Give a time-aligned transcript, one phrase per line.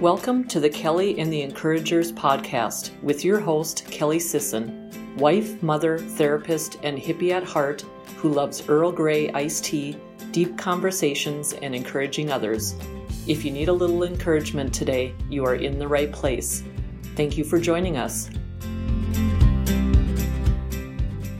[0.00, 5.96] Welcome to the Kelly and the Encouragers podcast with your host, Kelly Sisson, wife, mother,
[5.96, 7.80] therapist, and hippie at heart
[8.18, 9.96] who loves Earl Grey iced tea,
[10.32, 12.76] deep conversations, and encouraging others.
[13.26, 16.62] If you need a little encouragement today, you are in the right place.
[17.14, 18.28] Thank you for joining us.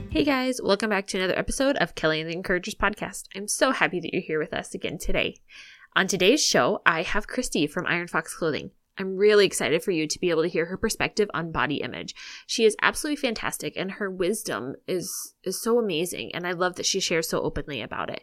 [0.09, 3.25] Hey guys, welcome back to another episode of Kelly and the Encouragers podcast.
[3.37, 5.37] I'm so happy that you're here with us again today.
[5.97, 8.71] On today's show, I have Christy from Iron Fox Clothing.
[8.99, 12.15] I'm really excited for you to be able to hear her perspective on body image.
[12.47, 16.85] She is absolutely fantastic and her wisdom is is so amazing and I love that
[16.85, 18.21] she shares so openly about it.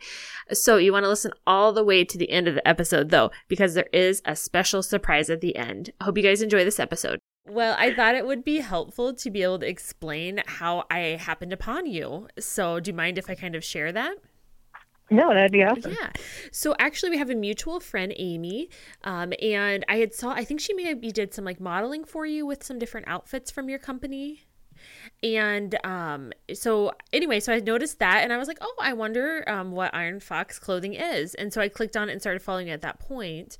[0.51, 3.31] So you want to listen all the way to the end of the episode though
[3.47, 5.93] because there is a special surprise at the end.
[5.99, 7.17] I hope you guys enjoy this episode.
[7.47, 11.53] Well, I thought it would be helpful to be able to explain how I happened
[11.53, 12.27] upon you.
[12.39, 14.17] So, do you mind if I kind of share that?
[15.09, 15.91] No, that'd be awesome.
[15.91, 16.11] Yeah.
[16.51, 18.69] So actually, we have a mutual friend, Amy,
[19.03, 20.31] um, and I had saw.
[20.31, 23.69] I think she maybe did some like modeling for you with some different outfits from
[23.69, 24.45] your company.
[25.21, 29.43] And um, so anyway, so I noticed that, and I was like, oh, I wonder
[29.47, 31.35] um, what Iron Fox clothing is.
[31.35, 33.57] And so I clicked on it and started following it at that point.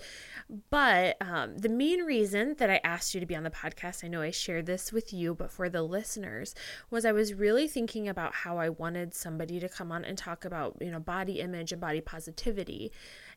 [0.70, 4.08] But um, the main reason that I asked you to be on the podcast, I
[4.08, 6.54] know I shared this with you, but for the listeners,
[6.90, 10.46] was I was really thinking about how I wanted somebody to come on and talk
[10.46, 12.92] about, you know, body image and body positivity.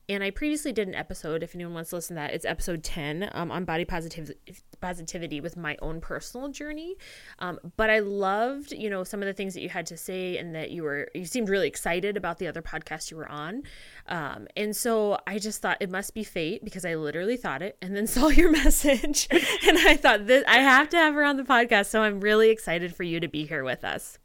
[0.09, 2.84] And I previously did an episode, if anyone wants to listen to that, it's episode
[2.84, 4.39] 10 um, on body positivity,
[4.81, 6.97] positivity with my own personal journey.
[7.41, 10.39] Um, but I loved, you know, some of the things that you had to say
[10.39, 13.65] and that you were, you seemed really excited about the other podcast you were on.
[14.07, 17.77] Um, and so I just thought it must be fate because I literally thought it
[17.80, 19.28] and then saw your message.
[19.30, 21.86] and I thought this, I have to have her on the podcast.
[21.86, 24.19] So I'm really excited for you to be here with us.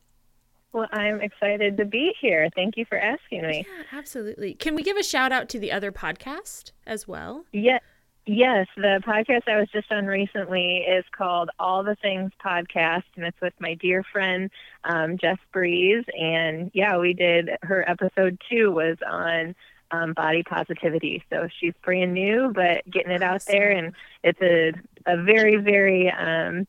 [0.74, 2.50] Well, I'm excited to be here.
[2.56, 3.66] Thank you for asking me.
[3.68, 4.54] Yeah, absolutely.
[4.54, 7.44] Can we give a shout out to the other podcast as well?
[7.52, 7.80] Yeah.
[8.28, 13.26] Yes, the podcast I was just on recently is called All the Things Podcast, and
[13.26, 14.52] it's with my dear friend
[14.84, 16.06] um, Jess Breeze.
[16.14, 19.56] And yeah, we did her episode two was on
[19.92, 21.24] um, body positivity.
[21.30, 23.94] So she's brand new, but getting it out there, and
[24.24, 24.74] it's a
[25.06, 26.68] a very very um,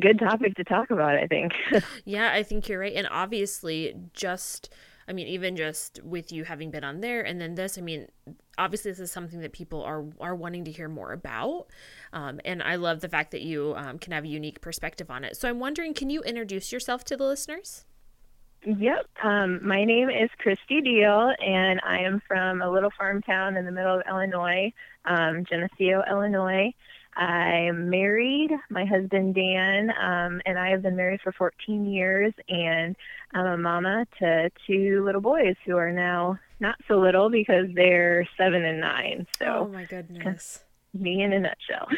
[0.00, 1.52] good topic to talk about, I think.
[2.04, 2.94] yeah, I think you're right.
[2.94, 4.70] And obviously, just,
[5.06, 8.08] I mean, even just with you having been on there and then this, I mean,
[8.58, 11.66] obviously this is something that people are are wanting to hear more about.
[12.12, 15.24] Um, and I love the fact that you um, can have a unique perspective on
[15.24, 15.36] it.
[15.36, 17.84] So I'm wondering, can you introduce yourself to the listeners?
[18.64, 19.06] Yep.
[19.24, 23.64] Um, my name is Christy Deal, and I am from a little farm town in
[23.64, 24.72] the middle of Illinois,
[25.04, 26.72] um, Geneseo, Illinois.
[27.16, 28.50] I'm married.
[28.70, 32.96] My husband Dan um, and I have been married for 14 years, and
[33.34, 38.26] I'm a mama to two little boys who are now not so little because they're
[38.38, 39.26] seven and nine.
[39.38, 40.60] So, oh my goodness
[40.94, 41.88] me in a nutshell.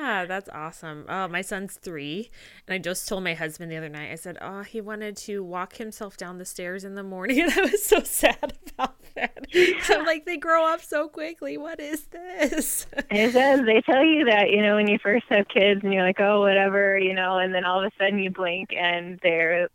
[0.00, 1.04] yeah, that's awesome.
[1.08, 2.30] Oh, my son's three.
[2.66, 5.42] And I just told my husband the other night, I said, Oh, he wanted to
[5.42, 7.40] walk himself down the stairs in the morning.
[7.50, 9.46] And I was so sad about that.
[9.82, 11.56] So I'm like, they grow up so quickly.
[11.58, 12.86] What is this?
[13.10, 13.60] It does.
[13.66, 16.40] They tell you that, you know, when you first have kids and you're like, oh,
[16.40, 19.68] whatever, you know, and then all of a sudden you blink and they're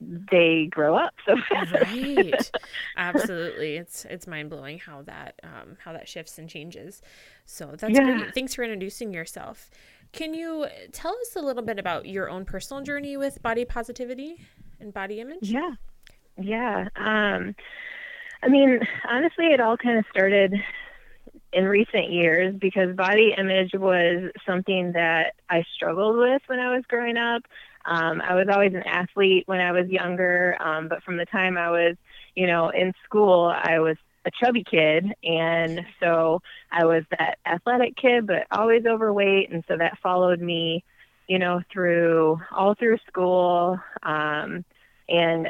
[0.00, 1.72] they grow up so fast.
[1.72, 2.50] right.
[2.96, 3.76] Absolutely.
[3.76, 7.02] It's it's mind blowing how that um, how that shifts and changes.
[7.46, 8.18] So that's yeah.
[8.18, 8.34] great.
[8.34, 9.70] Thanks for introducing yourself.
[10.12, 14.36] Can you tell us a little bit about your own personal journey with body positivity
[14.78, 15.50] and body image?
[15.50, 15.72] Yeah.
[16.38, 16.88] Yeah.
[16.96, 17.54] Um,
[18.42, 20.54] I mean, honestly, it all kind of started
[21.52, 26.84] in recent years because body image was something that I struggled with when I was
[26.88, 27.42] growing up.
[27.84, 31.56] Um, I was always an athlete when I was younger, um, but from the time
[31.56, 31.96] I was,
[32.34, 37.96] you know, in school, I was a chubby kid, and so I was that athletic
[37.96, 40.84] kid, but always overweight, and so that followed me,
[41.28, 44.64] you know, through all through school, um,
[45.08, 45.48] and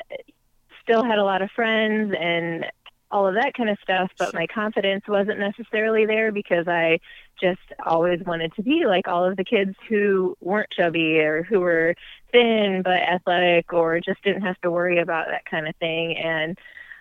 [0.83, 2.67] still had a lot of friends and
[3.13, 6.99] all of that kind of stuff, but my confidence wasn't necessarily there because I
[7.41, 11.61] just always wanted to be like all of the kids who weren't chubby or who
[11.61, 11.95] were
[12.33, 16.17] thin but athletic or just didn't have to worry about that kind of thing.
[16.17, 16.59] And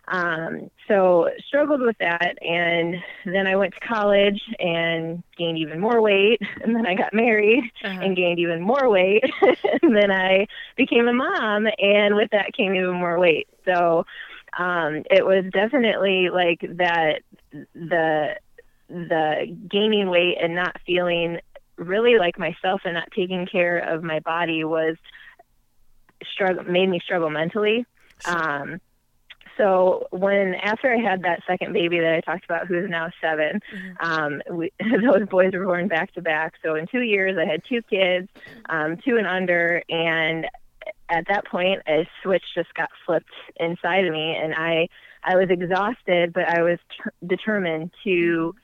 [0.08, 2.36] um, so struggled with that.
[2.42, 2.96] And
[3.26, 6.42] then I went to college and gained even more weight.
[6.64, 8.02] And then I got married uh-huh.
[8.02, 9.24] and gained even more weight.
[9.82, 11.68] and then I became a mom.
[11.80, 13.48] And with that came even more weight.
[13.66, 14.06] So
[14.58, 17.22] um, it was definitely like that
[17.74, 18.36] the
[18.90, 21.40] the gaining weight and not feeling
[21.78, 24.98] really like myself and not taking care of my body was
[26.34, 27.86] struggle made me struggle mentally.
[28.26, 28.80] Um,
[29.58, 33.60] so when after I had that second baby that I talked about, who's now 7
[33.74, 33.96] Mhm.
[34.00, 36.54] um, we, those boys were born back to back.
[36.64, 38.30] So in two years, I had two kids,
[38.70, 40.48] um, two and under, and
[41.10, 44.88] at that point, a switch just got flipped inside of me, and I
[45.24, 48.56] I was exhausted, but I was ter- determined to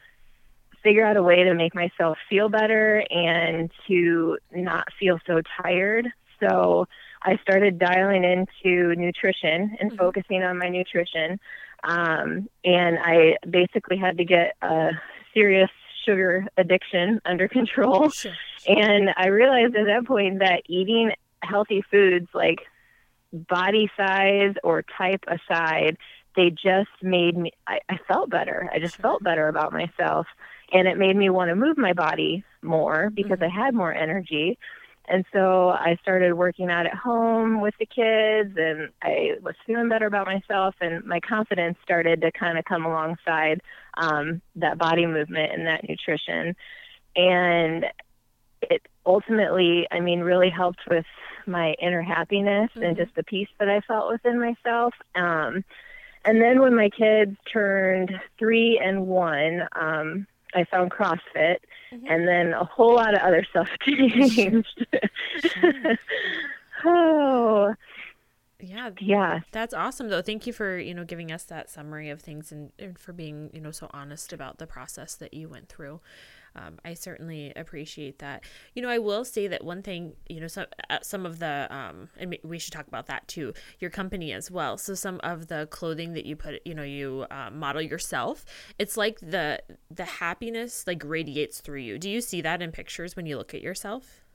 [0.82, 6.08] figure out a way to make myself feel better and to not feel so tired.
[6.40, 6.88] So
[7.24, 9.98] I started dialing into nutrition and Mhm.
[9.98, 11.40] focusing on my nutrition.
[11.84, 14.92] Um, and I basically had to get a
[15.34, 15.70] serious
[16.06, 18.10] sugar addiction under control.
[18.10, 18.34] Sure.
[18.68, 21.12] And I realized at that point that eating
[21.44, 22.60] healthy foods, like
[23.34, 25.98] body size or type aside,
[26.36, 28.70] they just made me, I, I felt better.
[28.74, 29.04] I just Sure.
[29.04, 30.28] felt better about myself.
[30.72, 34.58] And it made me want to move my body more because I had more energy.
[35.08, 39.88] And so I started working out at home with the kids and I was feeling
[39.88, 43.62] better about myself and my confidence started to kind of come alongside
[43.96, 46.56] um, that body movement and that nutrition.
[47.16, 47.86] And
[48.62, 51.06] it ultimately, I mean, really helped with
[51.46, 52.98] my inner happiness and Mhm.
[52.98, 54.94] just the peace that I felt within myself.
[55.16, 55.64] Um,
[56.26, 61.60] and then when my kids turned three and one, um, I found CrossFit,
[61.92, 62.04] Mhm.
[62.10, 64.86] and then a whole lot of other stuff changed.
[65.40, 65.98] Sure.
[66.86, 67.74] oh,
[68.60, 69.40] Yeah, yeah.
[69.52, 70.22] That's awesome though.
[70.22, 73.52] Thank you for, you know, giving us that summary of things and, and for being,
[73.54, 76.02] you know, so honest about the process that you went through.
[76.58, 78.44] Um, I certainly appreciate that.
[78.74, 81.68] You know, I will say that one thing, you know, some uh, some of the
[81.70, 84.78] um and we should talk about that too, your company as well.
[84.78, 88.46] So some of the clothing that you put, you know, you uh, model yourself,
[88.80, 89.62] it's like the
[89.94, 91.98] the happiness like radiates through you.
[91.98, 94.27] Do you see that in pictures when you look at yourself?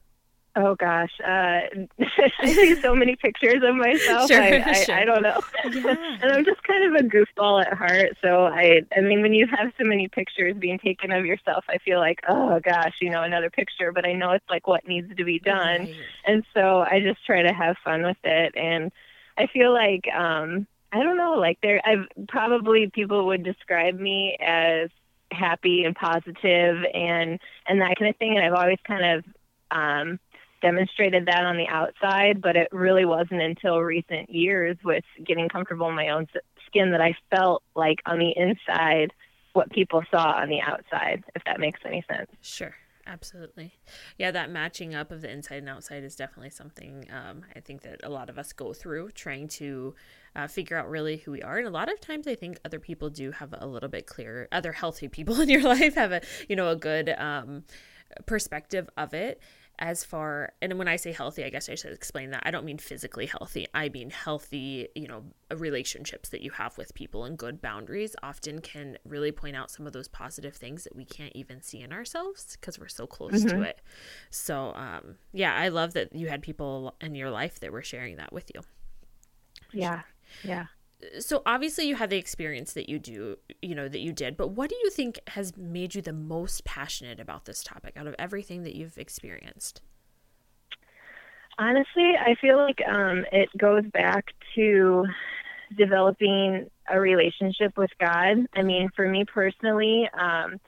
[0.55, 1.27] Oh gosh, uh,
[1.99, 4.29] I see so many pictures of myself.
[4.29, 4.95] Sure, I, I, sure.
[4.95, 5.39] I don't know,
[5.71, 6.17] Yeah.
[6.21, 8.15] and I'm just kind of a goofball at heart.
[8.21, 11.79] So I, I mean, when you have so many pictures being taken of yourself, I
[11.79, 13.91] feel like, oh gosh, you know, another picture.
[13.91, 15.95] But I know it's like what needs to be done, Right.
[16.27, 18.53] and so I just try to have fun with it.
[18.55, 18.91] And
[19.39, 24.37] I feel like, um, I don't know, like there, I've probably people would describe me
[24.39, 24.91] as
[25.31, 28.37] happy and positive and and that kind of thing.
[28.37, 29.25] And I've always kind of
[29.71, 30.19] um,
[30.63, 35.89] demonstrated that on the outside, but it really wasn't until recent years with getting comfortable
[35.89, 36.25] in my own
[36.65, 39.11] skin that I felt like on the inside
[39.51, 42.31] what people saw on the outside, if that makes any sense.
[42.41, 42.73] Sure,
[43.05, 43.73] absolutely.
[44.17, 47.81] Yeah, that matching up of the inside and outside is definitely something um, I think
[47.81, 49.93] that a lot of us go through trying to
[50.33, 51.57] uh, figure out really who we are.
[51.57, 54.47] And a lot of times I think other people do have a little bit clearer,
[54.53, 57.65] other healthy people in your life have a, you know, a good um,
[58.25, 59.41] perspective of it
[59.79, 62.43] as far and when i say healthy i guess i should explain that.
[62.45, 63.65] I don't mean physically healthy.
[63.73, 65.23] I mean healthy you know
[65.55, 69.87] relationships that you have with people and good boundaries often can really point out some
[69.87, 73.43] of those positive things that we can't even see in ourselves because we're so close
[73.43, 73.81] to it.
[74.29, 78.17] So um yeah i love that you had people in your life that were sharing
[78.17, 78.61] that with you.
[79.73, 80.01] Yeah.
[80.43, 80.65] Yeah.
[81.19, 84.49] So obviously you have the experience that you do you know that you did but
[84.49, 88.15] what do you think has made you the most passionate about this topic out of
[88.19, 89.81] everything that you've experienced
[91.57, 95.05] Honestly, I feel like um, it goes back to
[95.77, 98.47] developing a relationship with God.
[98.55, 100.59] I mean, for me personally, um,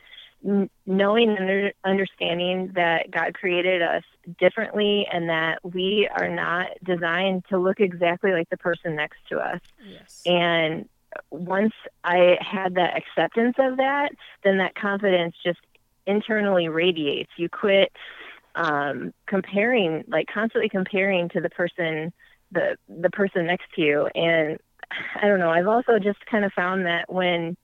[0.86, 4.04] knowing and understanding that God created us
[4.40, 9.40] differently and that we are not designed to look exactly like the person next to
[9.40, 9.59] us.
[9.83, 10.87] yes And
[11.31, 11.73] once
[12.04, 14.09] I had that acceptance of that,
[14.44, 15.59] then that confidence just
[16.06, 17.31] internally radiates.
[17.37, 17.92] You quit
[18.56, 22.14] um, comparing, like constantly comparing to the person,
[22.52, 24.07] the the person next to you.
[24.14, 24.59] And
[25.21, 25.49] I don't know.
[25.49, 27.57] I've also just kind of found that when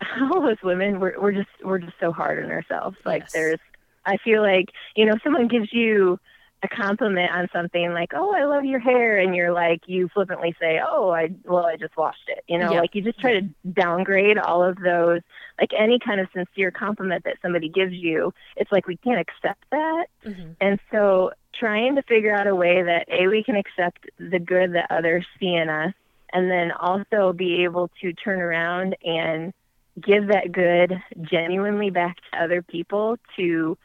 [0.32, 2.96] all those women, we're we're just we're just so hard on ourselves.
[3.04, 3.30] Like Yes.
[3.32, 3.60] there's,
[4.06, 6.18] I feel like you know, someone gives you
[6.64, 10.54] a compliment on something like, "Oh, I love your hair," and you're like, you flippantly
[10.60, 12.80] say, "Oh, I well, I just washed it." You know, Yeah.
[12.80, 15.20] like you just try to downgrade all of those.
[15.60, 19.64] Like any kind of sincere compliment that somebody gives you, it's like we can't accept
[19.70, 20.06] that.
[20.24, 24.38] hmm And so, trying to figure out a way that a we can accept the
[24.38, 25.92] good that others see in us,
[26.32, 29.52] and then also be able to turn around and
[30.00, 33.76] give that good genuinely back to other people to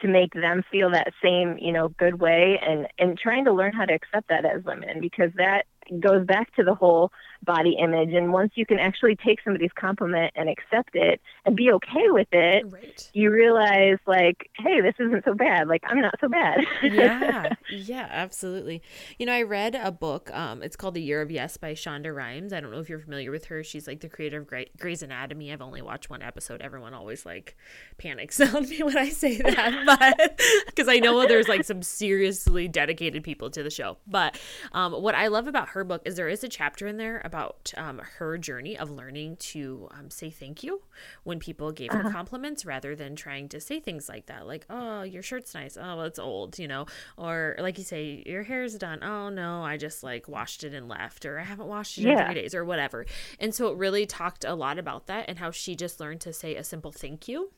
[0.00, 3.72] to make them feel that same you know good way and and trying to learn
[3.72, 5.64] how to accept that as women because that
[6.00, 7.12] goes back to the whole
[7.44, 8.12] body image.
[8.12, 12.28] And once you can actually take somebody's compliment and accept it and be okay with
[12.32, 13.10] it, Right.
[13.14, 15.68] you realize like, hey, this isn't so bad.
[15.68, 16.60] Like I'm not so bad.
[16.82, 18.82] yeah, yeah, absolutely.
[19.18, 20.30] You know, I read a book.
[20.32, 22.52] Um, it's called The Year of Yes by Shonda Rhimes.
[22.52, 23.62] I don't know if you're familiar with her.
[23.64, 25.52] She's like the creator of Grey- Grey's Anatomy.
[25.52, 26.60] I've only watched one episode.
[26.62, 27.56] Everyone always like
[27.98, 29.84] panics on me when I say that,
[30.18, 33.98] but because I know there's like some seriously dedicated people to the show.
[34.06, 34.38] But
[34.72, 37.72] um, what I love about her book is there is a chapter in there about
[37.78, 40.82] um, her journey of learning to um, say thank you
[41.24, 45.00] when people gave her compliments rather than trying to say things like that, like, oh,
[45.02, 45.78] your shirt's nice.
[45.78, 46.84] Oh, well, it's old, you know,
[47.16, 49.02] or like you say, your hair's done.
[49.02, 52.10] Oh, no, I just like washed it and left, or I haven't washed it in
[52.10, 52.26] Yeah.
[52.26, 53.06] three days, or whatever.
[53.40, 56.34] And so it really talked a lot about that and how she just learned to
[56.34, 57.50] say a simple thank you.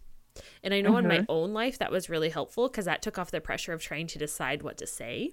[0.62, 3.32] And I know in my own life that was really helpful because that took off
[3.32, 5.32] the pressure of trying to decide what to say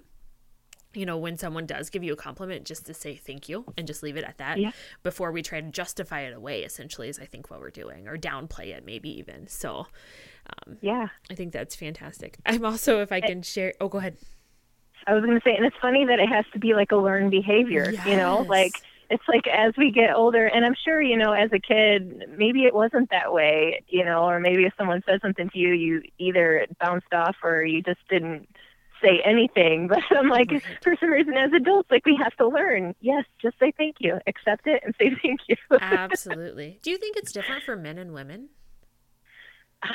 [0.94, 3.86] you know, when someone does give you a compliment, just to say thank you and
[3.86, 4.72] just leave it at that Yeah.
[5.02, 8.16] before we try to justify it away, essentially, is I think what we're doing, or
[8.16, 9.46] downplay it, maybe even.
[9.46, 9.86] So
[10.66, 11.08] um, yeah.
[11.30, 12.36] I think that's fantastic.
[12.44, 14.16] I'm also, if I can share, oh, go ahead.
[15.06, 16.96] I was going to say, and it's funny that it has to be like a
[16.96, 18.72] learned behavior, you know, like
[19.10, 22.64] it's like as we get older, and I'm sure, you know, as a kid, maybe
[22.64, 26.02] it wasn't that way, you know, or maybe if someone said something to you, you
[26.18, 28.48] either bounced off or you just didn't
[29.02, 29.88] say anything.
[29.92, 30.62] But I'm like, Right.
[30.82, 32.94] for some reason, as adults, like we have to learn.
[33.00, 35.56] Yes, just say thank you, accept it, and say thank you.
[35.80, 36.78] Absolutely.
[36.82, 38.48] Do you think it's different for men and women?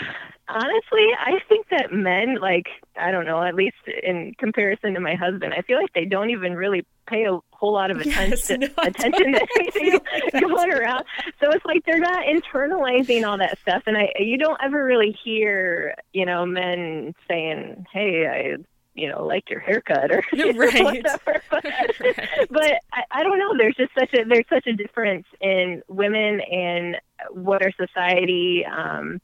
[0.49, 5.13] Honestly, I think that men, like, I don't know, at least in comparison to my
[5.15, 8.59] husband, I feel like they don't even really pay a whole lot of Yes, attention,
[8.61, 9.99] no, attention to anything
[10.39, 11.03] going around.
[11.41, 13.83] So it's like they're not internalizing all that stuff.
[13.87, 18.63] And I, you don't ever really hear, you know, men saying, hey, I,
[18.97, 20.83] you know, liked your haircut or Right.
[20.83, 21.41] whatever.
[21.51, 22.47] But, Right.
[22.49, 23.55] but I, I don't know.
[23.57, 26.97] There's just such a there's such a difference in women and
[27.31, 29.21] what our society um,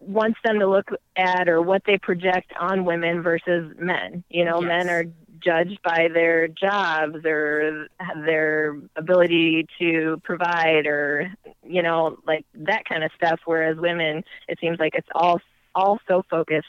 [0.00, 4.24] wants them to look at or what they project on women versus men.
[4.28, 5.04] You know, men are
[5.44, 7.88] judged by their jobs or
[8.24, 11.30] their ability to provide or
[11.62, 15.38] you know like that kind of stuff whereas women it seems like it's all
[15.74, 16.66] all so focused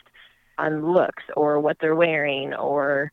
[0.58, 3.12] on looks or what they're wearing or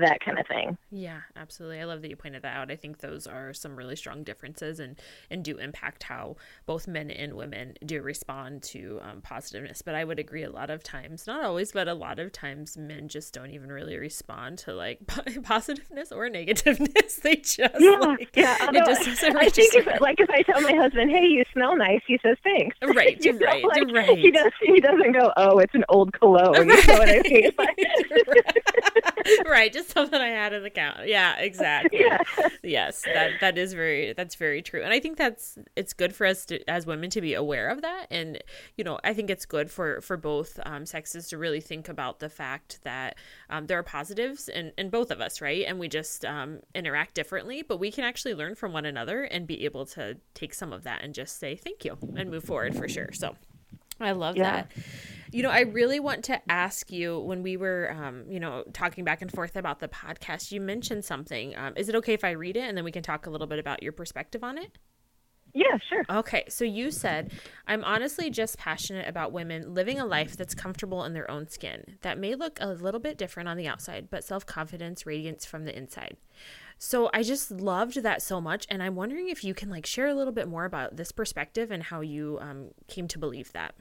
[0.00, 0.76] that kind of thing.
[0.90, 1.80] Yeah, absolutely.
[1.80, 2.70] I love that you pointed that out.
[2.70, 4.98] I think those are some really strong differences and
[5.30, 6.36] and do impact how
[6.66, 9.82] both men and women do respond to um, positiveness.
[9.82, 12.76] But I would agree a lot of times, not always, but a lot of times,
[12.76, 15.00] men just don't even really respond to like
[15.42, 17.14] positiveness or negativeness.
[17.24, 18.56] They just like yeah.
[18.60, 21.76] it just doesn't I think if, like if I tell my husband, "Hey, you smell
[21.76, 22.76] nice," he says thanks.
[22.94, 24.18] Right, You know, right, like, right.
[24.18, 24.52] He does.
[24.60, 27.50] He doesn't go, "Oh, it's an old cologne." You know what I mean?
[27.58, 29.46] right.
[29.46, 31.06] right, just something I had in the count.
[31.06, 32.00] Yeah, exactly.
[32.00, 32.18] yeah.
[32.64, 36.26] yes that that is very that's very true and i think that's it's good for
[36.26, 38.42] us to, as women to be aware of that and
[38.76, 42.18] you know i think it's good for for both um, sexes to really think about
[42.18, 43.16] the fact that
[43.50, 47.14] um, there are positives in, in both of us right and we just um, interact
[47.14, 50.72] differently but we can actually learn from one another and be able to take some
[50.72, 53.36] of that and just say thank you and move forward for sure so
[54.00, 54.42] I love Yeah.
[54.42, 54.72] that.
[55.32, 59.04] You know, I really want to ask you when we were, um, you know, talking
[59.04, 61.56] back and forth about the podcast, you mentioned something.
[61.56, 63.48] Um, is it okay if I read it and then we can talk a little
[63.48, 64.78] bit about your perspective on it?
[65.52, 65.78] Yeah.
[65.88, 66.04] Sure.
[66.10, 67.32] Okay, so you said,
[67.68, 71.96] I'm honestly just passionate about women living a life that's comfortable in their own skin,
[72.02, 75.64] that may look a little bit different on the outside, but self confidence radiates from
[75.64, 76.16] the inside.
[76.78, 80.06] So I just loved that so much, and I'm wondering if you can like share
[80.06, 83.74] a little bit more about this perspective and how you um, came to believe that.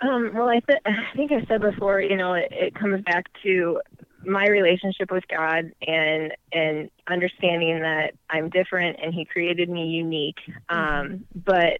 [0.00, 3.26] Um, well, I, th- I think I said before, you know, it, it comes back
[3.44, 3.80] to
[4.24, 10.38] my relationship with God and and understanding that I'm different and He created me unique.
[10.68, 11.78] Um, but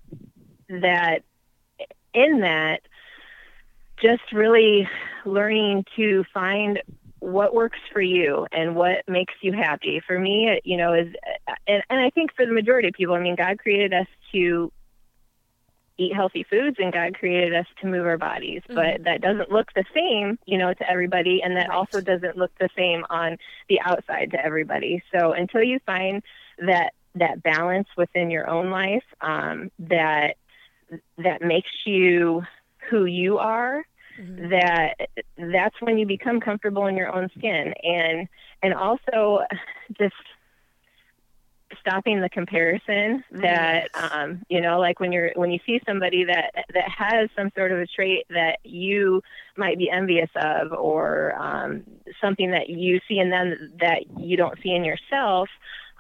[0.68, 1.20] that
[2.14, 2.80] in that,
[4.00, 4.88] just really
[5.24, 6.80] learning to find
[7.20, 10.00] what works for you and what makes you happy.
[10.06, 11.08] For me, it, you know, is
[11.66, 14.72] and, and I think for the majority of people, I mean, God created us to
[15.98, 18.60] eat healthy foods and God created us to move our bodies.
[18.68, 21.76] But that doesn't look the same, you know, to everybody and that Right.
[21.76, 25.02] also doesn't look the same on the outside to everybody.
[25.14, 26.22] So until you find
[26.58, 30.36] that that balance within your own life, um, that
[31.16, 32.42] that makes you
[32.90, 33.82] who you are,
[34.18, 34.50] Mhm.
[34.50, 34.94] that
[35.36, 38.28] that's when you become comfortable in your own skin and
[38.62, 39.40] and also
[39.98, 40.14] just
[41.80, 46.52] stopping the comparison that um, you know like when you're when you see somebody that
[46.72, 49.22] that has some sort of a trait that you
[49.56, 51.82] might be envious of or um,
[52.20, 55.48] something that you see in them that you don't see in yourself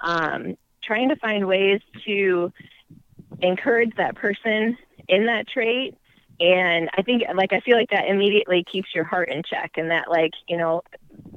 [0.02, 2.52] um, trying to find ways to
[3.40, 4.76] encourage that person
[5.08, 5.96] in that trait
[6.40, 9.90] and i think like i feel like that immediately keeps your heart in check and
[9.90, 10.82] that like you know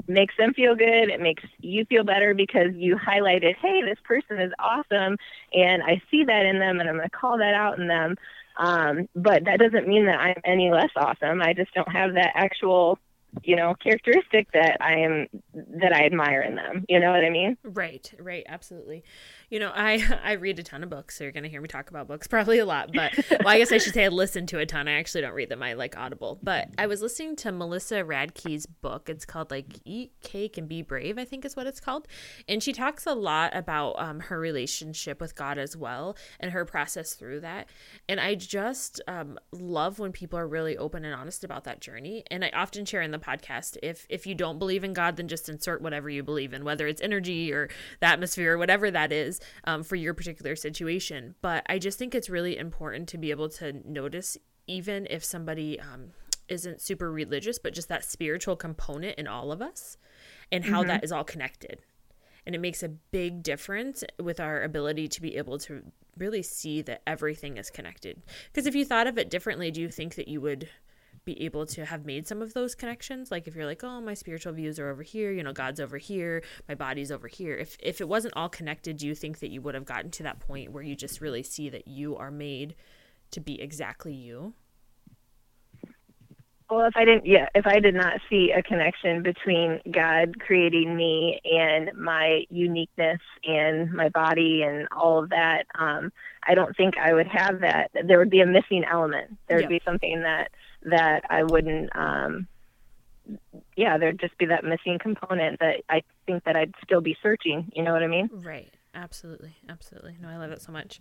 [0.08, 1.10] makes them feel good.
[1.10, 5.18] It makes you feel better because you highlighted hey this person is awesome.
[5.54, 8.16] And i see that in them and i'm going to call that out in them.
[8.58, 11.42] Um, but that doesn't mean that i'm any less awesome.
[11.42, 13.00] I just don't have that actual
[13.44, 16.86] you know characteristic that i am that i admire in them.
[16.90, 17.58] You know what i mean?
[17.64, 19.04] Right right absolutely
[19.50, 21.90] you know, I I read a ton of books, so you're gonna hear me talk
[21.90, 22.92] about books probably a lot.
[22.94, 24.88] But well, I guess I should say I listen to a ton.
[24.88, 25.64] I actually don't read them.
[25.64, 26.40] I like Audible.
[26.42, 29.10] But I was listening to Melissa Radke's book.
[29.10, 31.18] It's called like Eat Cake and Be Brave.
[31.18, 32.08] I think is what it's called.
[32.48, 36.66] And she talks a lot about um, her relationship with God as well and her
[36.66, 37.70] process through that.
[38.08, 42.24] And I just um, love when people are really open and honest about that journey.
[42.30, 45.28] And I often share in the podcast if if you don't believe in God, then
[45.28, 49.12] just insert whatever you believe in, whether it's energy or the atmosphere or whatever that
[49.12, 51.36] is um, for your particular situation.
[51.42, 55.80] But I just think it's really important to be able to notice, even if somebody
[55.80, 56.12] um,
[56.48, 59.98] isn't super religious, but just that spiritual component in all of us
[60.52, 60.90] and how mm-hmm.
[60.90, 61.82] that is all connected.
[62.46, 65.84] And it makes a big difference with our ability to be able to
[66.18, 68.22] really see that everything is connected.
[68.52, 70.68] Because if you thought of it differently, do you think that you would
[71.26, 73.32] be able to have made some of those connections.
[73.32, 75.98] Like if you're like oh my spiritual views are over here you know god's over
[75.98, 77.56] here my body's over here.
[77.56, 80.24] If if it wasn't all connected do you think that you would have gotten to
[80.24, 82.76] that point where you just really see that you are made
[83.32, 84.54] to be exactly you?
[86.70, 90.96] Well if i didn't yeah if i did not see a connection between god creating
[90.96, 96.12] me and my uniqueness and my body and all of that um
[96.44, 97.90] i don't think i would have that.
[98.06, 99.38] There would be a missing element.
[99.48, 100.52] There would be something that
[100.84, 102.48] that I wouldn't um
[103.76, 107.72] yeah, there'd just be that missing component that I think that I'd still be searching,
[107.76, 108.30] you know what I mean?
[108.34, 108.74] Right.
[108.96, 109.56] Absolutely.
[109.70, 110.18] Absolutely.
[110.20, 111.00] No, I love it so much.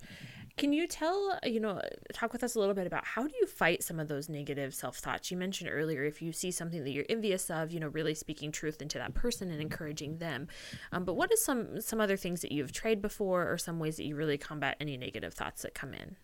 [0.59, 1.81] Can you tell, you know,
[2.13, 4.75] talk with us a little bit about how do you fight some of those negative
[4.75, 5.31] self thoughts?
[5.31, 8.53] You mentioned earlier if you see something that you're envious of, you know, really speaking
[8.53, 10.49] truth into that person and encouraging them.
[10.93, 13.97] Um, but what is some some other things that you've tried before or some ways
[13.97, 16.17] that you really combat any negative thoughts that come in?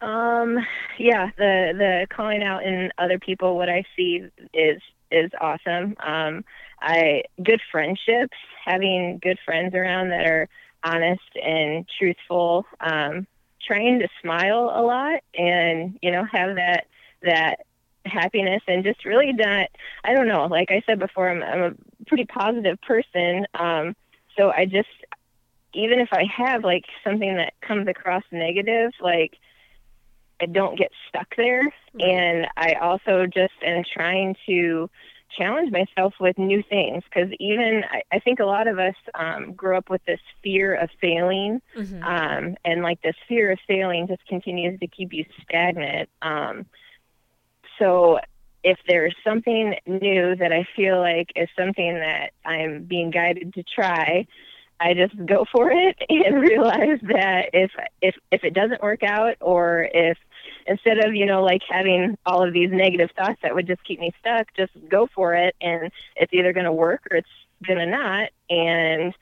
[0.00, 0.58] Um,
[0.98, 5.96] yeah, the the calling out in other people what I see is is awesome.
[6.04, 6.44] Um,
[6.80, 10.48] I good friendships, having good friends around that are
[10.84, 12.66] honest and truthful.
[12.80, 13.26] Um,
[13.66, 16.86] trying to smile a lot and you know have that
[17.22, 17.60] that
[18.04, 19.68] happiness and just really not
[20.04, 23.96] i don't know like i said before i'm, I'm a pretty positive person um
[24.36, 24.88] so i just
[25.74, 29.32] even if i have like something that comes across negative like
[30.40, 31.62] I don't get stuck there.
[31.98, 34.90] And I also just am trying to
[35.36, 39.52] challenge myself with new things because even I, I, think a lot of us um,
[39.52, 41.60] grow up with this fear of failing.
[41.76, 42.02] Mm-hmm.
[42.02, 46.08] Um, and like this fear of failing just continues to keep you stagnant.
[46.22, 46.66] Um,
[47.78, 48.18] so
[48.62, 53.62] if there's something new that I feel like is something that I'm being guided to
[53.62, 54.26] try,
[54.80, 57.70] I just go for it and realize that if
[58.02, 60.18] if if it doesn't work out or if
[60.66, 64.00] instead of you know like having all of these negative thoughts that would just keep
[64.00, 67.28] me stuck just go for it and it's either going to work or it's
[67.64, 69.14] going to not and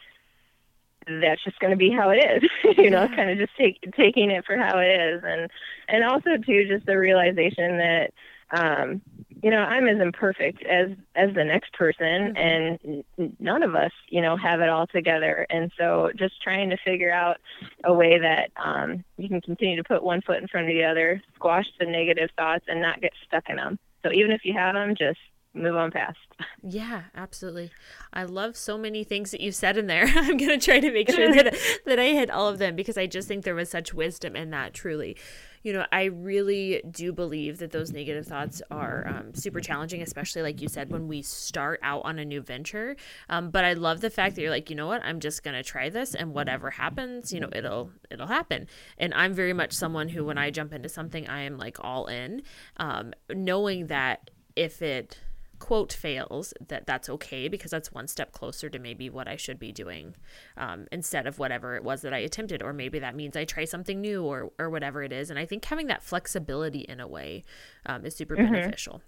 [1.06, 2.50] that's just going to be how it is.
[2.78, 5.22] You know kind of just take, taking it for how it is.
[5.24, 5.50] And
[5.88, 8.12] and also too just the realization that
[8.50, 9.00] um
[9.44, 12.38] you know i'm as imperfect as as the next person mm-hmm.
[12.38, 16.78] and none of us you know have it all together and so just trying to
[16.78, 17.36] figure out
[17.84, 20.82] a way that um you can continue to put one foot in front of the
[20.82, 24.54] other squash the negative thoughts and not get stuck in them so even if you
[24.54, 25.20] have them just
[25.54, 26.18] move on past.
[26.66, 27.70] Yeah, absolutely.
[28.12, 30.04] I love so many things that you said in there.
[30.16, 32.96] I'm going to try to make sure that that I hit all of them because
[32.96, 35.16] I just think there was such wisdom in that truly
[35.64, 40.42] you know, I really do believe that those negative thoughts are um, super challenging, especially
[40.42, 42.96] like you said, when we start out on a new venture.
[43.30, 45.62] Um, but I love the fact that you're like, you know what, I'm just gonna
[45.62, 48.66] try this, and whatever happens, you know, it'll it'll happen.
[48.98, 52.06] And I'm very much someone who, when I jump into something, I am like all
[52.06, 52.42] in,
[52.76, 55.18] um, knowing that if it
[55.64, 59.58] quote fails that that's okay because that's one step closer to maybe what i should
[59.58, 60.14] be doing
[60.58, 63.64] um, instead of whatever it was that i attempted or maybe that means i try
[63.64, 65.30] something new or or whatever it is.
[65.30, 67.44] And i think having that flexibility in a way
[67.86, 68.52] um, is super mm-hmm.
[68.52, 69.00] beneficial.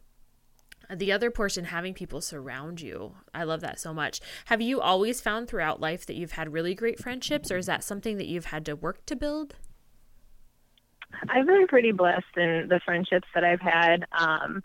[0.95, 4.21] The other portion having people surround you i love that so much.
[4.47, 7.85] Have you always found throughout life that you've had really great friendships or is that
[7.85, 9.57] something that you've had to work to build?
[11.29, 14.07] I've been pretty blessed in the friendships that i've had.
[14.19, 14.63] Um,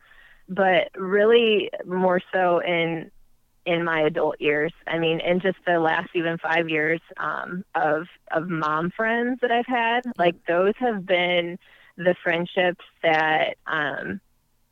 [0.52, 3.10] but really more so in
[3.66, 4.74] in my adult years.
[4.88, 9.52] I mean in just the last even five years um, of of mom friends that
[9.52, 11.58] i've had like those have been
[11.98, 14.20] the friendships that um,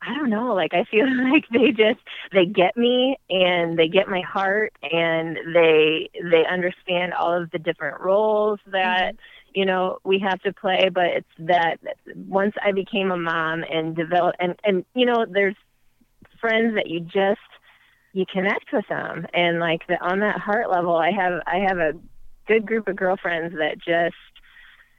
[0.01, 1.99] I don't know, like I feel like they just
[2.31, 7.59] they get me and they get my heart and they they understand all of the
[7.59, 9.59] different roles that mm-hmm.
[9.59, 10.89] you know we have to play.
[10.93, 11.79] But it's that
[12.15, 15.57] once I became a mom and develop and and you know there's
[16.39, 17.39] friends that you just
[18.13, 21.77] you connect with them and like the, on that heart level I have I have
[21.77, 21.93] a
[22.47, 24.15] good group of girlfriends that just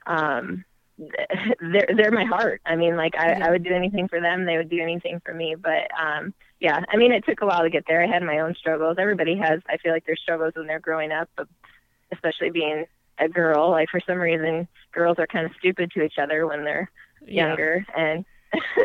[0.06, 0.64] um
[1.60, 2.60] they're they're my heart.
[2.66, 4.44] I mean, like I, I would do anything for them.
[4.44, 5.54] They would do anything for me.
[5.54, 8.02] But um, yeah, I mean, it took a while to get there.
[8.02, 8.96] I had my own struggles.
[8.98, 9.60] Everybody has.
[9.68, 11.48] I feel like their struggles when they're growing up, but
[12.12, 12.86] especially being
[13.18, 13.70] a girl.
[13.70, 16.90] Like for some reason, girls are kind of stupid to each other when they're
[17.24, 17.48] yeah.
[17.48, 18.24] younger, and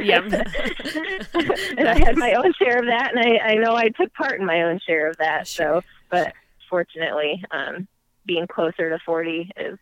[0.02, 0.22] yeah.
[1.78, 4.40] and I had my own share of that, and I I know I took part
[4.40, 5.48] in my own share of that.
[5.48, 5.82] Sure.
[5.82, 6.34] So, but
[6.70, 7.88] fortunately, um,
[8.26, 9.78] being closer to 40 is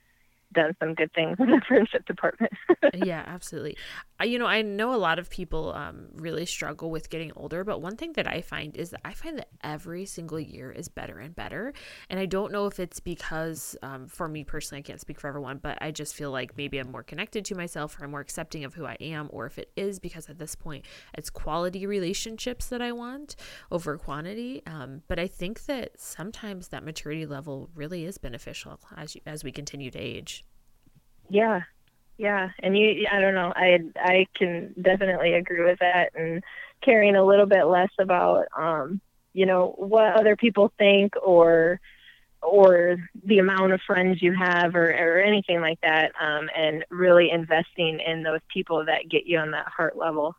[0.53, 2.53] done some good things in the friendship department.
[2.93, 3.77] yeah, absolutely.
[4.23, 7.81] you know, I know a lot of people um, really struggle with getting older, but
[7.81, 11.19] one thing that I find is that I find that every single year is better
[11.19, 11.73] and better.
[12.09, 15.27] And I don't know if it's because, um, for me personally, I can't speak for
[15.27, 18.21] everyone, but I just feel like maybe I'm more connected to myself or I'm more
[18.21, 21.85] accepting of who I am, or if it is because at this point it's quality
[21.85, 23.35] relationships that I want
[23.71, 24.61] over quantity.
[24.65, 29.43] Um, but I think that sometimes that maturity level really is beneficial as you, as
[29.43, 30.42] we continue to age.
[31.29, 31.61] Yeah,
[32.17, 36.43] yeah, and you, I don't know, I I can definitely agree with that, and
[36.81, 39.01] caring a little bit less about, um,
[39.33, 41.79] you know, what other people think or
[42.41, 47.31] or the amount of friends you have or, or anything like that um, and really
[47.31, 50.35] investing in those people that get you on that heart level.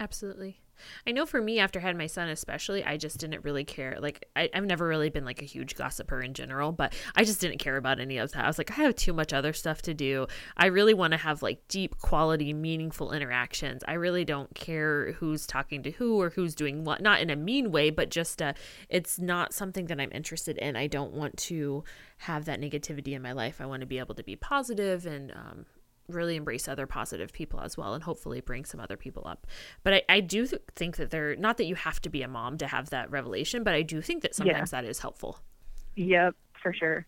[0.00, 0.58] Absolutely
[1.06, 3.98] I know for me, after I had my son, especially, I just didn't really care.
[4.00, 7.40] Like, I, have never really been like a huge gossiper in general, but I just
[7.40, 8.44] didn't care about any of that.
[8.44, 10.26] I was like, I have too much other stuff to do.
[10.56, 13.82] I really want to have like deep, quality, meaningful interactions.
[13.86, 17.36] I really don't care who's talking to who or who's doing what, not in a
[17.36, 18.52] mean way, but just uh,
[18.88, 20.76] it's not something that I'm interested in.
[20.76, 21.84] I don't want to
[22.18, 23.60] have that negativity in my life.
[23.60, 25.66] I want to be able to be positive and um,
[26.08, 29.46] really embrace other positive people as well and hopefully bring some other people up.
[29.82, 32.28] But I, I do th- think that they're not that you have to be a
[32.28, 34.80] mom to have that revelation, but I do think that sometimes yeah.
[34.80, 35.40] that is helpful.
[35.96, 37.06] Yep, for sure.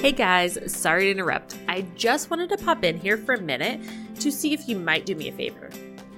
[0.00, 1.56] hey guys, sorry to interrupt.
[1.68, 3.80] I just wanted to pop in here for a minute
[4.20, 5.70] to see if you might do me a favor.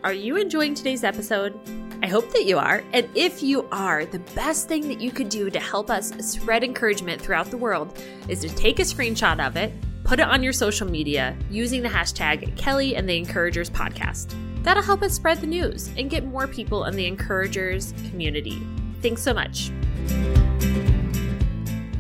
[0.03, 1.59] Are you enjoying today's episode?
[2.03, 2.83] I hope that you are.
[2.95, 6.65] And if you are, the best thing that you could do to help us spread
[6.65, 9.71] encouragement throughout the world is to take a screenshot of it
[10.11, 14.35] Put it on your social media using the hashtag Kelly and the Encouragers podcast.
[14.65, 18.61] That'll help us spread the news and get more people in the Encouragers community.
[19.03, 19.71] Thanks so much.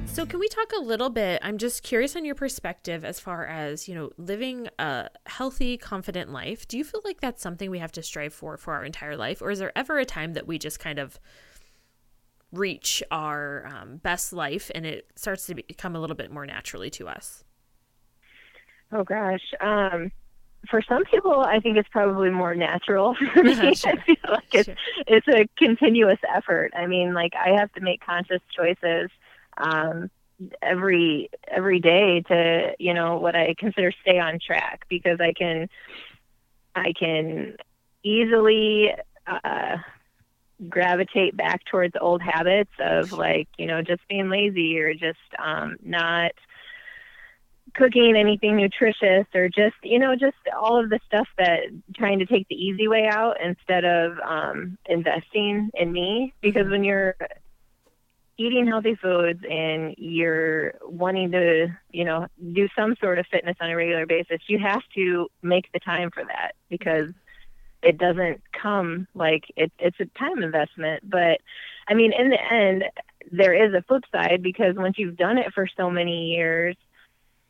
[0.06, 1.38] So, can we talk a little bit?
[1.44, 6.32] I'm just curious on your perspective as far as, you know, living a healthy, confident
[6.32, 6.66] life.
[6.66, 9.40] Do you feel like that's something we have to strive for for our entire life?
[9.40, 11.20] Or is there ever a time that we just kind of
[12.50, 16.90] reach our um, best life and it starts to become a little bit more naturally
[16.90, 17.44] to us?
[18.92, 19.52] Oh gosh.
[19.60, 20.12] Um,
[20.68, 23.14] for some people, I think it's probably more natural.
[23.34, 23.92] For me, sure.
[23.92, 24.74] I feel like it's sure.
[25.06, 26.72] it's a continuous effort.
[26.76, 29.10] I mean, like I have to make conscious choices
[29.56, 30.10] um,
[30.62, 35.68] every every day to you know what I consider stay on track because I can
[36.74, 37.56] I can
[38.02, 38.92] easily
[39.26, 39.76] uh,
[40.68, 45.76] gravitate back towards old habits of like you know just being lazy or just um,
[45.82, 46.32] not
[47.74, 51.60] cooking anything nutritious or just you know just all of the stuff that
[51.96, 56.32] trying to take the easy way out instead of um, investing in me.
[56.40, 57.16] Because when you're
[58.36, 63.70] eating healthy foods and you're wanting to you know do some sort of fitness on
[63.70, 67.10] a regular basis you have to make the time for that because
[67.82, 71.08] it doesn't come like it, it's a time investment.
[71.08, 71.40] But
[71.86, 72.84] i mean in the end
[73.30, 76.76] there is a flip side because once you've done it for so many years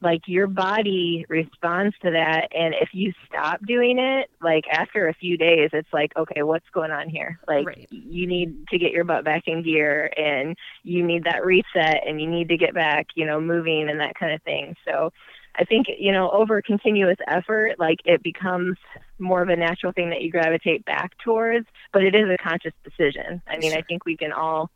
[0.03, 5.15] like your body responds to that and if you stop doing it like after a
[5.15, 7.89] few days it's like okay what's going on here like right.
[7.91, 12.21] you need to get your butt back in gear and you need that reset and
[12.21, 15.11] you need to get back you know moving and that kind of thing so
[15.57, 18.79] I think, you know, over continuous effort, like it becomes
[19.19, 22.73] more of a natural thing that you gravitate back towards, but it is a conscious
[22.85, 23.43] decision.
[23.47, 24.71] I mean, I think we can all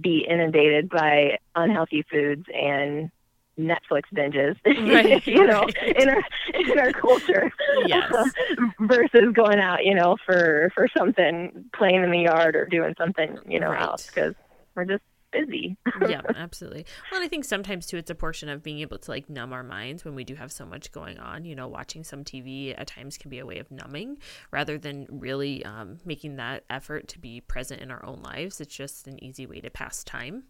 [0.00, 3.10] be inundated by unhealthy foods and
[3.58, 4.56] Netflix binges,
[4.92, 6.02] right, you know, right.
[6.02, 6.22] in our
[6.54, 7.50] in our culture.
[7.86, 8.12] Yes.
[8.80, 13.38] versus going out, you know, for for something, playing in the yard or doing something,
[13.48, 13.82] you know, right.
[13.82, 14.34] else because
[14.74, 15.76] we're just busy.
[16.08, 16.86] yeah, absolutely.
[17.10, 19.52] Well, and I think sometimes too, it's a portion of being able to like numb
[19.52, 21.44] our minds when we do have so much going on.
[21.44, 24.18] You know, watching some TV at times can be a way of numbing
[24.50, 28.60] rather than really um, making that effort to be present in our own lives.
[28.60, 30.44] It's just an easy way to pass time.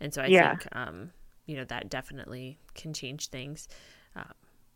[0.00, 0.56] And so I yeah.
[0.56, 1.10] think, um,
[1.46, 3.68] you know, that definitely can change things.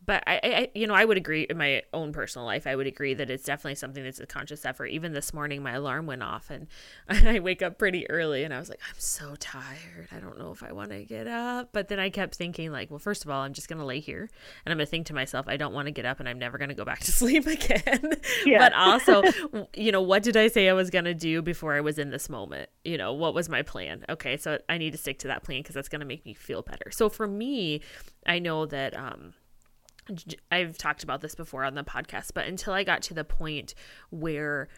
[0.06, 2.66] But I, I, you know, I would agree in my own personal life.
[2.66, 4.86] I would agree that it's definitely something that's a conscious effort.
[4.86, 6.68] Even this morning, my alarm went off, and
[7.08, 10.08] I wake up pretty early, and I was like, I'm so tired.
[10.12, 11.70] I don't know if I want to get up.
[11.72, 14.30] But then I kept thinking, like, well, first of all, I'm just gonna lay here,
[14.64, 16.56] and I'm gonna think to myself, I don't want to get up, and I'm never
[16.56, 18.12] gonna go back to sleep again.
[18.44, 18.58] Yeah.
[18.58, 19.22] but also,
[19.76, 22.28] you know, what did I say I was gonna do before I was in this
[22.28, 22.70] moment?
[22.84, 24.04] You know, what was my plan?
[24.08, 26.62] Okay, so I need to stick to that plan because that's gonna make me feel
[26.62, 26.92] better.
[26.92, 27.80] So for me,
[28.24, 28.96] I know that.
[28.96, 29.34] um
[30.50, 33.74] I've talked about this before on the podcast, but until I got to the point
[34.10, 34.68] where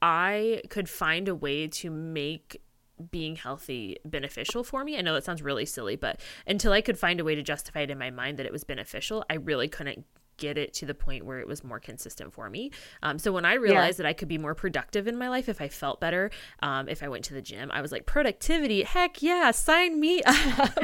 [0.00, 2.62] I could find a way to make
[3.10, 4.98] being healthy beneficial for me.
[4.98, 7.80] I know that sounds really silly, but until I could find a way to justify
[7.80, 10.04] it in my mind that it was beneficial, I really couldn't
[10.38, 12.70] get it to the point where it was more consistent for me.
[13.02, 14.04] Um, so when I realized yeah.
[14.04, 16.30] that I could be more productive in my life if I felt better,
[16.62, 20.22] um, if I went to the gym, I was like, productivity, heck yeah, sign me
[20.26, 20.78] up.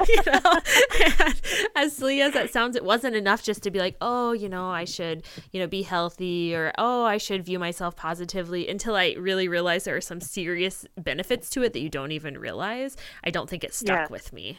[0.08, 0.60] you know,
[1.00, 1.40] and
[1.76, 4.68] as silly as that sounds, it wasn't enough just to be like, oh, you know,
[4.68, 9.14] I should, you know, be healthy or oh, I should view myself positively until I
[9.18, 12.96] really realized there are some serious benefits to it that you don't even realize.
[13.24, 14.06] I don't think it stuck yeah.
[14.10, 14.58] with me.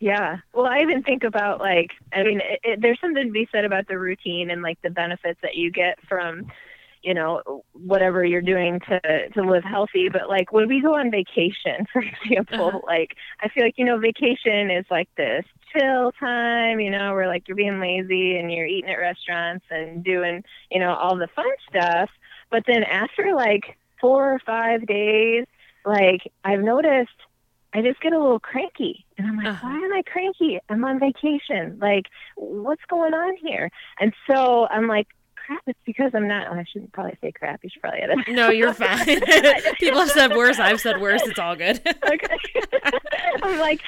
[0.00, 0.38] Yeah.
[0.52, 3.64] Well, I even think about like, I mean, it, it, there's something to be said
[3.64, 6.50] about the routine and like the benefits that you get from,
[7.02, 10.08] you know, whatever you're doing to to live healthy.
[10.08, 12.80] But like when we go on vacation, for example, uh-huh.
[12.86, 17.26] like I feel like you know, vacation is like this chill time, you know, where
[17.26, 21.28] like you're being lazy and you're eating at restaurants and doing, you know, all the
[21.34, 22.10] fun stuff.
[22.50, 25.46] But then after like four or five days,
[25.84, 27.10] like I've noticed
[27.74, 29.04] I just get a little cranky.
[29.18, 29.66] And I'm like, uh-huh.
[29.66, 30.58] why am I cranky?
[30.68, 31.78] I'm on vacation.
[31.80, 33.70] Like, what's going on here?
[34.00, 35.08] And so I'm like,
[35.48, 36.46] crap, it's because I'm not.
[36.48, 37.60] Oh, I shouldn't probably say crap.
[37.62, 38.18] You should probably edit.
[38.28, 39.06] No, you're fine.
[39.80, 40.58] People have said worse.
[40.58, 41.22] I've said worse.
[41.24, 41.80] It's all good.
[41.86, 42.38] okay.
[43.42, 43.80] I'm like,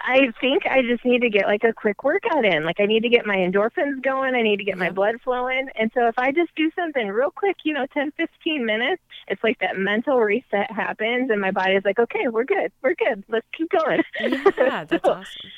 [0.00, 2.64] I think I just need to get like a quick workout in.
[2.64, 4.34] Like I need to get my endorphins going.
[4.34, 5.68] I need to get my blood flowing.
[5.74, 9.42] And so if I just do something real quick, you know, 10, 15 minutes, it's
[9.44, 12.72] like that mental reset happens and my body's like, okay, we're good.
[12.82, 13.24] We're good.
[13.28, 14.02] Let's keep going.
[14.20, 15.50] Yeah, that's so, awesome.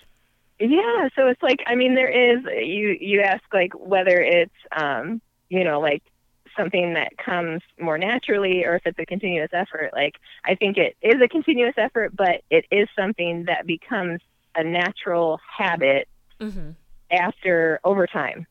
[0.59, 1.09] Yeah.
[1.17, 5.65] So it's like, I mean, there is, you, you ask like whether it's, um, you
[5.65, 6.03] know, like
[6.57, 9.91] something that comes more naturally or if it's a continuous effort.
[9.93, 14.21] Like I think it is a continuous effort, but it is something that becomes
[14.55, 16.09] a natural habit
[16.41, 16.71] mm-hmm.
[17.11, 18.47] after over time.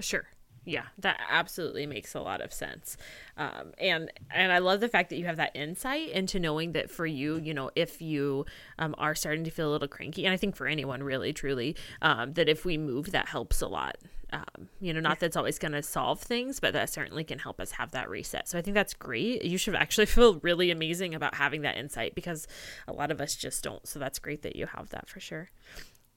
[0.00, 0.26] Sure.
[0.64, 2.96] Yeah, that absolutely makes a lot of sense.
[3.36, 6.90] Um, and and I love the fact that you have that insight into knowing that
[6.90, 8.46] for you, you know, if you
[8.78, 11.76] um, are starting to feel a little cranky, and I think for anyone really, truly,
[12.00, 13.96] um, that if we move, that helps a lot.
[14.32, 17.60] Um, you know, not that's always going to solve things, but that certainly can help
[17.60, 18.48] us have that reset.
[18.48, 19.44] So I think that's great.
[19.44, 22.48] You should actually feel really amazing about having that insight because
[22.88, 23.86] a lot of us just don't.
[23.86, 25.50] So that's great that you have that for sure.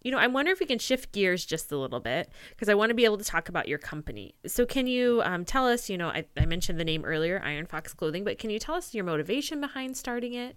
[0.08, 2.76] You know, I wonder if we can shift gears just a little bit because I
[2.76, 4.36] want to be able to talk about your company.
[4.46, 7.66] So, can you um, tell us, you know, I, I mentioned the name earlier, Iron
[7.66, 10.56] Fox Clothing, but can you tell us your motivation behind starting it?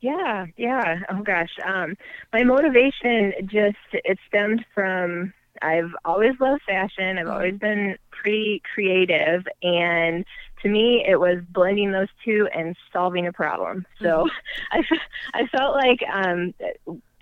[0.00, 0.98] Yeah, yeah.
[1.08, 1.48] Oh gosh.
[1.66, 1.96] Um,
[2.30, 7.16] my motivation just it stemmed from I've always loved fashion.
[7.16, 9.46] I've always been pretty creative.
[9.62, 10.26] And
[10.62, 13.86] to me, it was blending those two and solving a problem.
[14.00, 14.94] So mm-hmm.
[15.34, 16.54] I, I felt like um,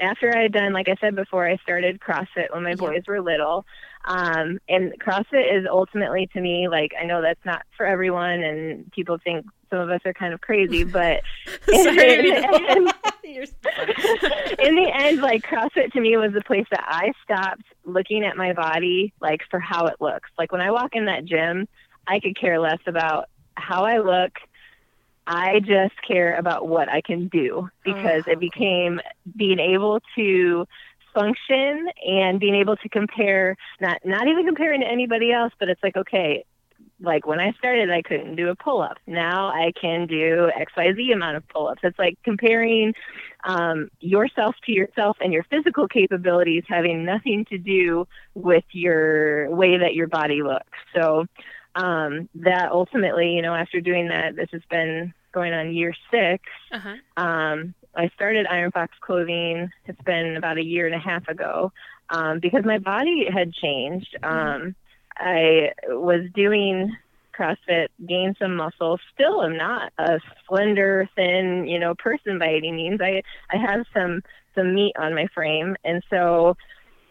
[0.00, 2.76] after I had done, like I said before, I started CrossFit when my yeah.
[2.76, 3.64] boys were little.
[4.04, 8.90] Um, and CrossFit is ultimately to me, like, I know that's not for everyone, and
[8.92, 11.22] people think some of us are kind of crazy, but
[11.70, 12.88] Sorry, in, in,
[14.58, 18.36] in the end, like CrossFit to me was the place that I stopped looking at
[18.36, 20.30] my body like for how it looks.
[20.38, 21.68] Like when I walk in that gym,
[22.08, 24.32] I could care less about how I look.
[25.26, 29.00] I just care about what I can do because oh, it became
[29.36, 30.66] being able to
[31.14, 35.82] function and being able to compare not not even comparing to anybody else, but it's
[35.82, 36.44] like okay,
[37.00, 38.96] like when I started, I couldn't do a pull up.
[39.06, 41.80] Now I can do XYZ amount of pull ups.
[41.84, 42.94] It's like comparing
[43.44, 49.78] um, yourself to yourself and your physical capabilities having nothing to do with your way
[49.78, 50.78] that your body looks.
[50.94, 51.26] So
[51.78, 56.42] um, that ultimately, you know, after doing that, this has been going on year 6
[56.72, 57.22] uh-huh.
[57.22, 59.70] um, I started Iron Fox Clothing.
[59.86, 61.72] It's been about a year and a half ago
[62.10, 64.16] um, because my body had changed.
[64.22, 64.64] Mm-hmm.
[64.64, 64.74] Um,
[65.16, 66.96] I was doing
[67.36, 68.98] CrossFit, gained some muscle.
[69.14, 73.00] Still, am not a slender, thin, you know, person by any means.
[73.00, 74.22] I I have some
[74.54, 76.56] some meat on my frame, and so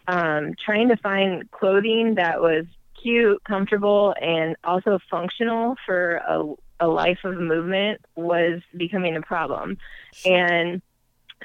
[0.07, 2.65] um, trying to find clothing that was
[3.01, 9.77] cute, comfortable, and also functional for a, a life of movement was becoming a problem.
[10.25, 10.81] And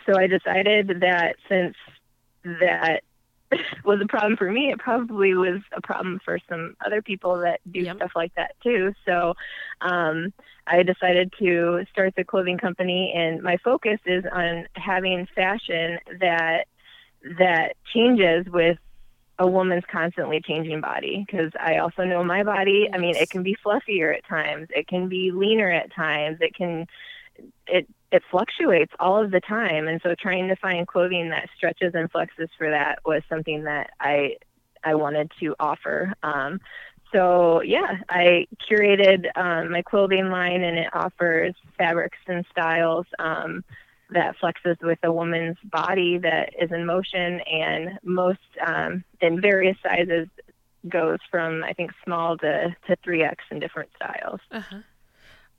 [0.07, 1.77] so I decided that since
[2.45, 3.03] that
[3.85, 7.61] was a problem for me, it probably was a problem for some other people that
[7.71, 7.97] do yep.
[7.97, 8.93] stuff like that too.
[9.07, 9.35] So
[9.81, 10.33] um,
[10.67, 16.65] I decided to start the clothing company, and my focus is on having fashion that
[17.39, 18.79] that changes with
[19.43, 22.89] a woman's constantly changing body because I also know my body.
[22.93, 26.55] I mean, it can be fluffier at times, it can be leaner at times, it
[26.55, 26.87] can
[27.67, 31.93] it it fluctuates all of the time and so trying to find clothing that stretches
[31.95, 34.37] and flexes for that was something that i
[34.85, 36.61] i wanted to offer um,
[37.11, 43.65] so yeah i curated um, my clothing line and it offers fabrics and styles um,
[44.13, 49.77] that flexes with a woman's body that is in motion and most um, in various
[49.83, 50.29] sizes
[50.89, 54.79] goes from i think small to, to 3x in different styles uh-huh.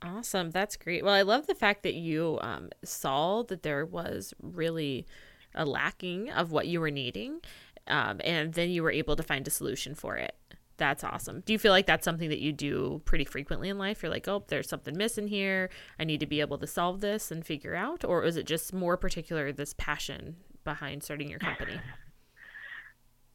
[0.02, 0.50] Awesome.
[0.50, 1.02] That's great.
[1.02, 5.06] Well, I love the fact that you um, saw that there was really
[5.54, 7.40] a lacking of what you were needing,
[7.86, 10.34] um, and then you were able to find a solution for it.
[10.76, 11.42] That's awesome.
[11.46, 14.02] Do you feel like that's something that you do pretty frequently in life?
[14.02, 15.70] You're like, oh, there's something missing here.
[15.98, 18.04] I need to be able to solve this and figure out?
[18.04, 21.80] Or is it just more particular, this passion behind starting your company?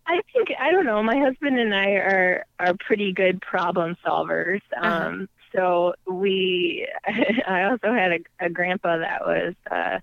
[0.05, 1.01] I think I don't know.
[1.03, 4.61] My husband and I are are pretty good problem solvers.
[4.75, 5.07] Uh-huh.
[5.07, 6.87] Um, so we,
[7.47, 9.99] I also had a, a grandpa that was uh,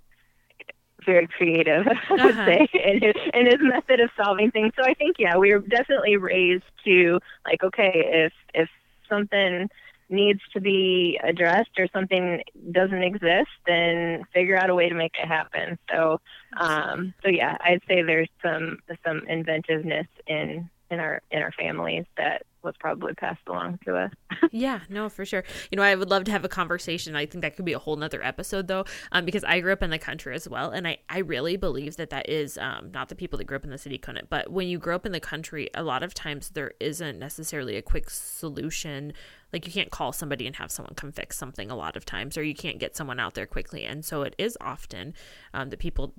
[1.07, 2.45] very creative, I would uh-huh.
[2.45, 4.73] say, in his, in his method of solving things.
[4.77, 8.69] So I think, yeah, we were definitely raised to like, okay, if if
[9.09, 9.71] something
[10.09, 15.15] needs to be addressed or something doesn't exist, then figure out a way to make
[15.21, 15.79] it happen.
[15.91, 16.21] So,
[16.57, 22.05] um, so yeah, I'd say there's some some inventiveness in in our in our families
[22.17, 24.11] that was probably passed along to us.
[24.51, 25.45] yeah, no, for sure.
[25.71, 27.17] You know, I would love to have a conversation.
[27.17, 29.83] I think that could be a whole nother episode though, um, because I grew up
[29.83, 30.71] in the country as well.
[30.71, 33.65] And I, I really believe that that is um, not the people that grew up
[33.65, 36.13] in the city couldn't, but when you grow up in the country, a lot of
[36.13, 39.13] times there isn't necessarily a quick solution
[39.53, 42.37] like you can't call somebody and have someone come fix something a lot of times
[42.37, 45.15] or you can't get someone out there quickly and so it is often
[45.55, 46.13] um, that people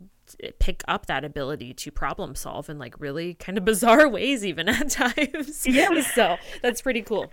[0.60, 4.70] pick up that ability to problem solve in like really kind of bizarre ways even
[4.70, 7.32] at times yeah so that's pretty cool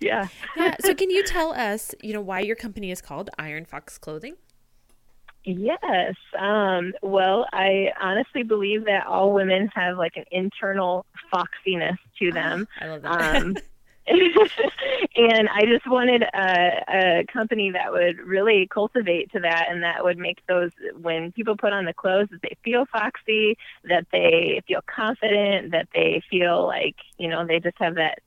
[0.00, 3.64] yeah yeah so can you tell us you know why your company is called iron
[3.64, 4.36] fox clothing
[5.48, 6.16] Yes.
[6.36, 12.66] Um, well, I honestly believe that all women have like an internal foxiness to them.
[12.80, 13.36] I love that.
[13.42, 13.56] Um,
[15.16, 20.04] and I just wanted a, a company that would really cultivate to that and that
[20.04, 24.62] would make those, when people put on the clothes, that they feel foxy, that they
[24.68, 28.20] feel confident, that they feel like, you know, they just have that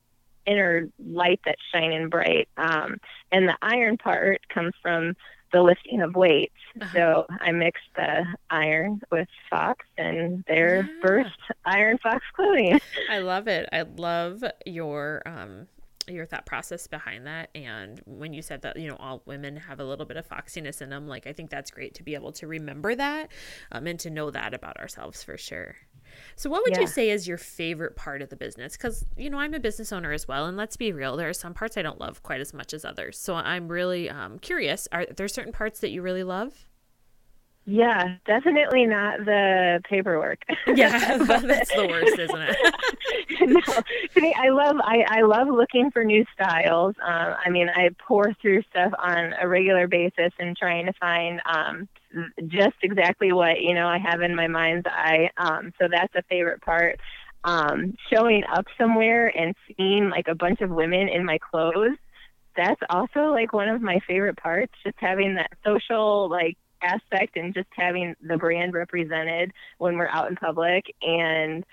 [0.46, 2.50] inner light that's shining bright.
[2.58, 2.98] Um,
[3.32, 5.16] and the iron part comes from
[5.52, 6.54] the lifting of weights.
[6.80, 6.94] Uh-huh.
[6.94, 11.02] So I mixed the iron with Fox and their yeah.
[11.02, 12.80] first Iron Fox clothing.
[13.10, 13.68] I love it.
[13.72, 15.68] I love your um
[16.16, 19.80] your thought process behind that and when you said that you know all women have
[19.80, 22.32] a little bit of foxiness in them like i think that's great to be able
[22.32, 23.30] to remember that
[23.72, 25.76] um, and to know that about ourselves for sure
[26.36, 26.82] so, what would yeah.
[26.82, 28.76] you say is your favorite part of the business?
[28.76, 30.46] Because, you know, I'm a business owner as well.
[30.46, 32.86] And let's be real, there are some parts I don't love quite as much as
[32.86, 33.18] others.
[33.18, 36.69] So, I'm really um, curious are there certain parts that you really love?
[37.70, 40.40] Yeah, definitely not the paperwork.
[40.66, 42.58] yeah, that's the worst, isn't it?
[44.18, 46.96] no, I love I, I love looking for new styles.
[47.00, 51.42] Um, I mean, I pour through stuff on a regular basis and trying to find
[51.46, 51.88] um,
[52.48, 55.30] just exactly what you know I have in my mind's eye.
[55.38, 57.00] Um, so that's a favorite part.
[57.44, 61.98] Um, showing up somewhere and seeing like a bunch of women in my clothes.
[62.58, 64.74] That's also like one of my favorite parts.
[64.84, 70.30] Just having that social like aspect and just having the brand represented when we're out
[70.30, 71.64] in public and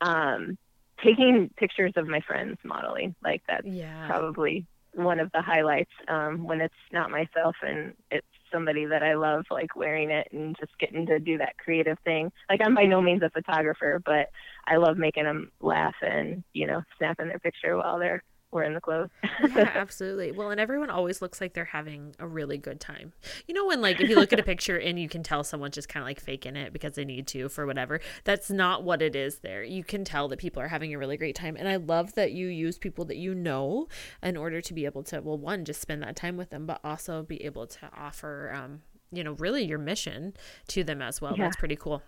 [0.00, 0.58] um,
[1.02, 3.14] taking pictures of my friends modeling.
[3.22, 4.06] Like that's Yeah.
[4.06, 9.14] probably one of the highlights um, when it's not myself and it's somebody that I
[9.14, 12.30] love, like wearing it and just getting to do that creative thing.
[12.50, 14.28] Like I'm by no means a photographer, but
[14.66, 18.22] I love making them laugh and you know snapping their picture while they're
[18.52, 19.10] wearing the clothes.
[19.54, 20.30] yeah, absolutely.
[20.30, 23.12] Well, and everyone always looks like they're having a really good time.
[23.48, 25.74] You know, when like if you look at a picture and you can tell someone's
[25.74, 29.02] just kind of like faking it because they need to for whatever, that's not what
[29.02, 29.62] it is there.
[29.64, 31.56] You can tell that people are having a really great time.
[31.56, 33.88] And I love that you use people that you know
[34.22, 36.80] in order to be able to, well, one, just spend that time with them, but
[36.84, 40.34] also be able to offer, um, you know, really your mission
[40.68, 41.34] to them as well.
[41.36, 41.44] Yeah.
[41.44, 42.02] That's pretty cool.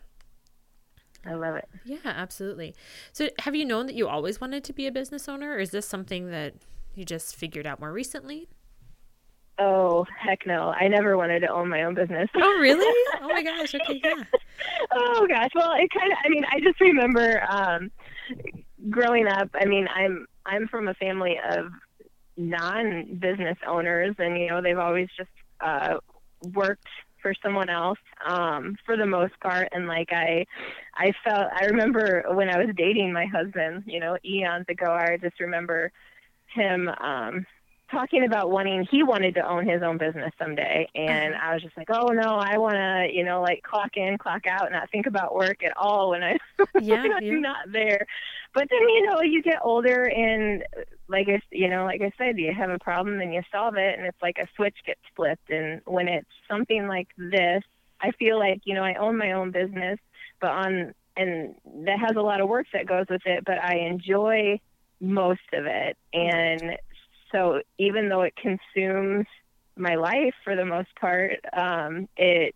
[1.27, 1.69] I love it.
[1.85, 2.75] Yeah, absolutely.
[3.13, 5.71] So, have you known that you always wanted to be a business owner, or is
[5.71, 6.55] this something that
[6.95, 8.49] you just figured out more recently?
[9.59, 10.71] Oh heck no!
[10.71, 12.29] I never wanted to own my own business.
[12.35, 12.93] Oh, really?
[13.23, 13.75] oh my gosh.
[13.75, 14.15] Okay, yeah.
[14.93, 17.91] oh gosh well it kind of i mean i just remember um
[18.91, 21.67] growing up i mean i'm i'm from a family of
[22.37, 25.99] non business owners and you know they've always just uh
[26.53, 26.89] worked
[27.25, 30.45] for someone else um for the most part and like i
[30.95, 35.17] i felt i remember when i was dating my husband you know eons ago i
[35.17, 35.91] just remember
[36.55, 37.47] him um
[37.91, 41.77] talking about wanting he wanted to own his own business someday and I was just
[41.77, 45.35] like, Oh no, I wanna, you know, like clock in, clock out, not think about
[45.35, 46.39] work at all when I
[46.81, 47.39] Yeah, I'm yeah.
[47.39, 48.07] not there.
[48.53, 50.65] But then, you know, you get older and
[51.09, 53.99] like I you know, like I said, you have a problem and you solve it
[53.99, 57.63] and it's like a switch gets flipped and when it's something like this,
[58.01, 59.99] I feel like, you know, I own my own business
[60.41, 61.55] but on and
[61.87, 64.59] that has a lot of work that goes with it, but I enjoy
[65.01, 66.79] most of it and
[67.33, 69.27] so even though it consumes
[69.77, 72.55] my life for the most part, um, it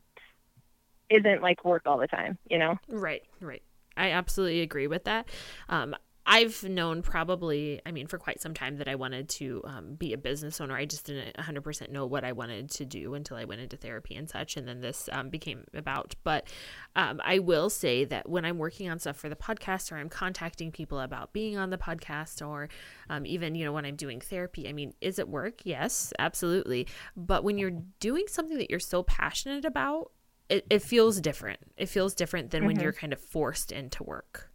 [1.10, 2.76] isn't like work all the time, you know?
[2.88, 3.62] Right, right.
[3.96, 5.28] I absolutely agree with that.
[5.68, 5.96] Um,
[6.30, 10.12] I've known probably, I mean, for quite some time that I wanted to um, be
[10.12, 10.76] a business owner.
[10.76, 14.14] I just didn't 100% know what I wanted to do until I went into therapy
[14.14, 14.58] and such.
[14.58, 16.14] And then this um, became about.
[16.24, 16.46] But
[16.94, 20.10] um, I will say that when I'm working on stuff for the podcast or I'm
[20.10, 22.68] contacting people about being on the podcast or
[23.08, 25.62] um, even, you know, when I'm doing therapy, I mean, is it work?
[25.64, 26.88] Yes, absolutely.
[27.16, 30.12] But when you're doing something that you're so passionate about,
[30.50, 31.60] it, it feels different.
[31.78, 32.82] It feels different than when Mhm.
[32.82, 34.50] you're kind of forced into work.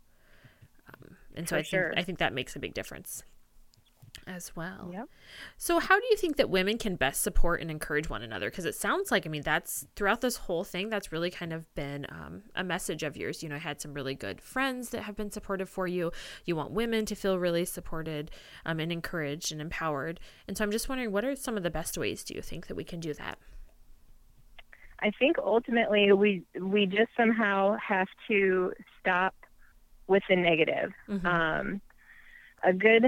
[1.35, 1.93] And so For I think sure.
[1.97, 3.23] I think that makes a big difference
[4.27, 4.89] as well.
[4.93, 5.09] Yep.
[5.57, 8.49] So how do you think that women can best support and encourage one another?
[8.49, 11.73] Because it sounds like I mean that's throughout this whole thing that's really kind of
[11.75, 13.43] been um, a message of yours.
[13.43, 16.11] You know, I had some really good friends that have been supportive for you.
[16.45, 18.31] You want women to feel really supported
[18.65, 20.19] um, and encouraged and empowered.
[20.47, 22.67] And so I'm just wondering, what are some of the best ways do you think
[22.67, 23.37] that we can do that?
[24.99, 29.35] I think ultimately we we just somehow have to stop
[30.07, 30.91] with the negative.
[31.07, 31.25] Mhm.
[31.25, 31.81] Um,
[32.63, 33.05] a good,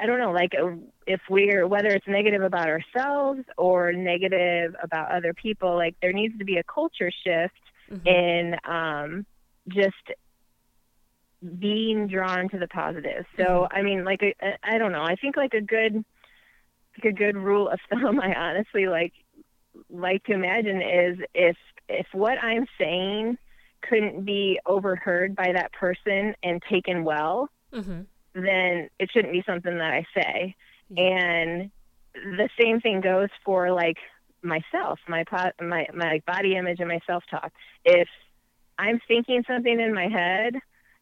[0.00, 0.72] I- don't know, like uh,
[1.06, 6.36] if we're whether it's negative about ourselves or negative about other people, like there needs
[6.38, 7.54] to be a culture shift
[7.90, 8.06] Mhm.
[8.06, 9.26] in um,
[9.68, 9.94] just
[11.58, 13.26] being drawn to the positive.
[13.36, 15.02] So I mean, like I I don't know.
[15.02, 15.94] I think like a good
[16.96, 18.20] like a good rule of thumb.
[18.20, 19.12] I honestly like
[19.90, 21.56] like to imagine is if
[21.88, 23.36] if what I'm saying
[23.88, 28.06] couldn't be overheard by that person and taken well, Mhm.
[28.34, 30.54] then it shouldn't be something that I say.
[30.96, 31.70] And
[32.14, 33.98] the same thing goes for like
[34.42, 35.24] myself, my
[35.60, 37.52] my my body image and my self talk.
[37.84, 38.08] If
[38.78, 40.56] I'm thinking something in my head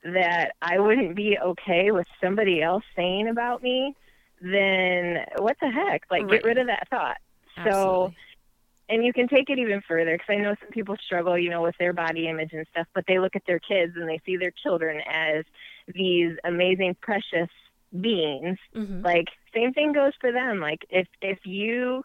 [0.05, 3.95] that I wouldn't be okay with somebody else saying about me,
[4.41, 6.03] then what the heck?
[6.11, 6.30] Like Right.
[6.33, 7.18] get rid of that thought.
[7.57, 8.16] So Absolutely.
[8.89, 11.62] And you can take it even further because I know some people struggle, you know,
[11.62, 14.37] with their body image and stuff, but they look at their kids and they see
[14.37, 15.45] their children as
[15.95, 17.49] these amazing, precious
[18.01, 18.59] beings.
[18.74, 19.05] Mhm.
[19.05, 20.61] Like same thing goes for them.
[20.61, 22.05] Like if if you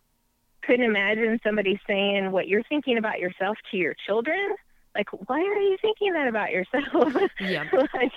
[0.62, 4.56] couldn't imagine somebody saying what you're thinking about yourself to your children,
[4.96, 7.14] like why are you thinking that about yourself?
[7.40, 7.66] Yeah.
[7.94, 8.12] like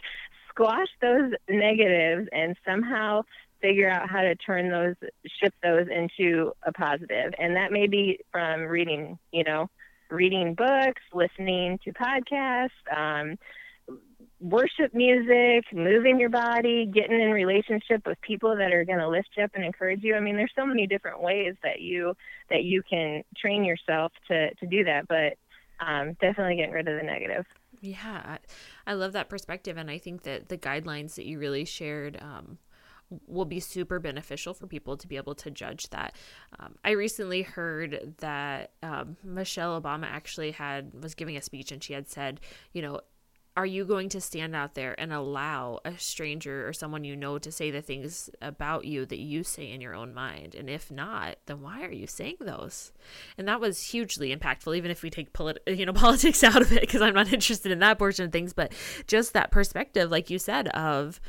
[0.48, 3.22] squash those negatives and somehow
[3.60, 4.94] figure out how to turn those
[5.40, 7.32] shift those into a positive.
[7.38, 9.68] And that may be from reading you know
[10.10, 13.38] reading books listening to podcasts um,
[14.40, 19.28] worship music moving your body getting in relationship with people that are going to lift
[19.36, 20.14] you up and encourage you.
[20.14, 22.14] I mean there's so many different ways that you
[22.48, 25.36] that you can train yourself to to do that but
[25.80, 27.46] um, definitely getting rid of the negative.
[27.80, 28.36] Yeah,
[28.86, 32.58] I, love that perspective, and I think that the guidelines that you really shared um,
[33.26, 36.14] will be super beneficial for people to be able to judge that.
[36.58, 41.82] Um, I recently heard that um, Michelle Obama actually had was giving a speech, and
[41.82, 42.40] she had said,
[42.72, 43.00] you know,
[43.56, 47.36] are you going to stand out there and allow a stranger or someone you know
[47.38, 50.54] to say the things about you that you say in your own mind?
[50.54, 52.92] And if not, then why are you saying those?
[53.36, 56.72] And that was hugely impactful, even if we take polit- you know politics out of
[56.72, 58.52] it, because I'm not interested in that portion of things.
[58.52, 58.72] But
[59.06, 61.20] just that perspective, like you said, of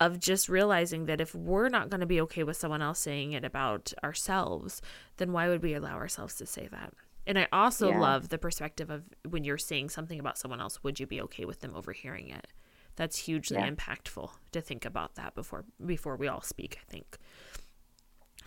[0.00, 3.32] of just realizing that if we're not going to be okay with someone else saying
[3.32, 4.82] it about ourselves,
[5.16, 6.92] then why would we allow ourselves to say that?
[7.26, 8.00] And I also yeah.
[8.00, 11.44] love the perspective of when you're saying something about someone else, would you be okay
[11.44, 12.48] with them overhearing it?
[12.96, 13.70] That's hugely yeah.
[13.70, 17.18] impactful to think about that before before we all speak, I think.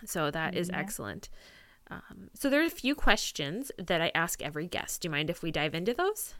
[0.06, 1.28] So that is excellent.
[1.90, 5.02] Um, so there are a few questions that I ask every guest.
[5.02, 6.34] Do you mind if we dive into those?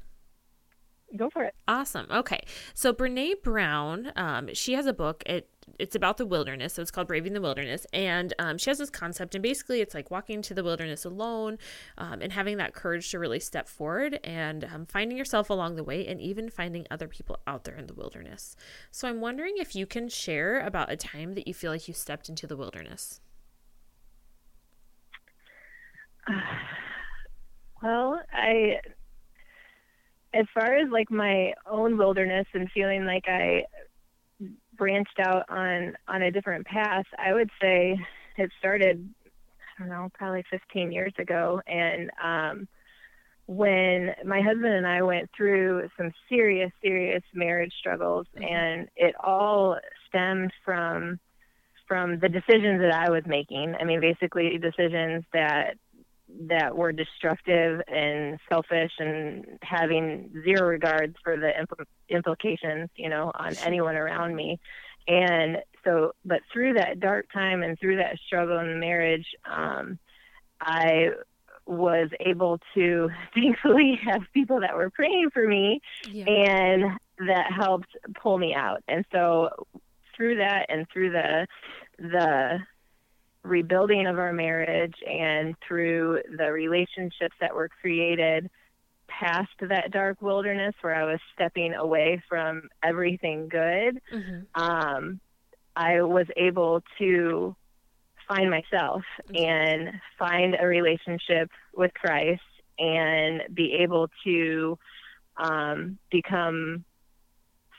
[1.16, 1.54] Go for it.
[1.66, 2.06] Awesome.
[2.10, 2.40] Okay.
[2.74, 5.22] So Brene Brown, um, she has a book.
[5.24, 5.48] It
[5.78, 6.74] it's about the wilderness.
[6.74, 9.94] So it's called Braving the Wilderness, and um, she has this concept, and basically it's
[9.94, 11.58] like walking into the wilderness alone,
[11.96, 15.84] um, and having that courage to really step forward and um, finding yourself along the
[15.84, 18.56] way, and even finding other people out there in the wilderness.
[18.90, 21.94] So I'm wondering if you can share about a time that you feel like you
[21.94, 23.20] stepped into the wilderness.
[27.80, 28.80] Well, I
[30.34, 33.64] as far as like my own wilderness and feeling like I
[34.76, 37.98] branched out on on a different path, I would say
[38.36, 39.08] it started
[39.78, 42.68] I don't know, probably 15 years ago and um
[43.46, 48.44] when my husband and I went through some serious serious marriage struggles mm-hmm.
[48.44, 51.18] and it all stemmed from
[51.86, 53.74] from the decisions that I was making.
[53.80, 55.78] I mean, basically decisions that
[56.48, 63.32] that were destructive and selfish and having zero regards for the impl- implications, you know,
[63.34, 64.58] on anyone around me.
[65.06, 69.98] And so, but through that dark time and through that struggle in the marriage, um,
[70.60, 71.10] I
[71.66, 76.24] was able to thankfully have people that were praying for me yeah.
[76.26, 77.88] and that helped
[78.20, 78.82] pull me out.
[78.86, 79.50] And so
[80.16, 81.46] through that and through the,
[81.98, 82.58] the,
[83.48, 88.50] rebuilding of our marriage and through the relationships that were created
[89.08, 94.62] past that dark wilderness where I was stepping away from everything good, mm-hmm.
[94.62, 95.20] um,
[95.74, 97.56] I was able to
[98.28, 99.02] find myself
[99.34, 102.42] and find a relationship with Christ
[102.78, 104.78] and be able to
[105.36, 106.84] um, become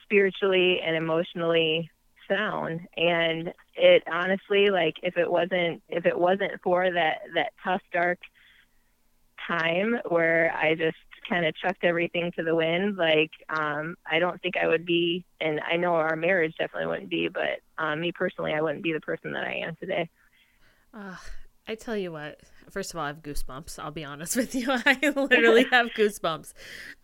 [0.04, 1.92] spiritually and emotionally
[2.30, 2.82] sound.
[2.96, 8.20] And it honestly like if it wasn't if it wasn't for that that tough dark
[9.48, 14.42] time where i just kind of chucked everything to the wind like um i don't
[14.42, 18.12] think i would be and i know our marriage definitely wouldn't be but um me
[18.12, 20.10] personally i wouldn't be the person that i am today.
[20.94, 21.16] Uh,
[21.68, 22.40] I tell you what,
[22.70, 23.80] first of all, I have goosebumps.
[23.80, 24.68] I'll be honest with you.
[24.70, 26.54] I literally have goosebumps.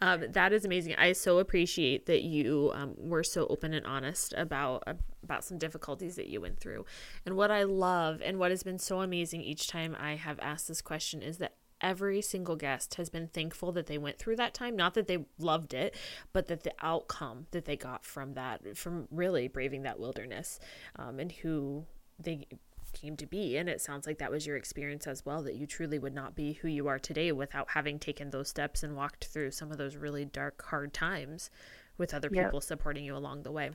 [0.01, 0.95] Um, that is amazing.
[0.95, 4.84] I so appreciate that you um, were so open and honest about
[5.24, 6.86] about some difficulties that you went through.
[7.26, 10.68] And what I love and what has been so amazing each time I have asked
[10.68, 14.53] this question is that every single guest has been thankful that they went through that
[14.53, 14.76] time.
[14.76, 15.95] Not that they loved it,
[16.34, 20.59] but that the outcome that they got from that, from really braving that wilderness,
[20.95, 21.86] um, and who
[22.20, 22.47] they
[22.96, 23.58] came to be.
[23.58, 26.36] And it sounds like that was your experience as well, that you truly would not
[26.36, 29.78] be who you are today without having taken those steps and walked through some of
[29.78, 31.52] those really dark, hard times
[31.98, 32.46] with other yep.
[32.46, 33.70] people supporting you along the way.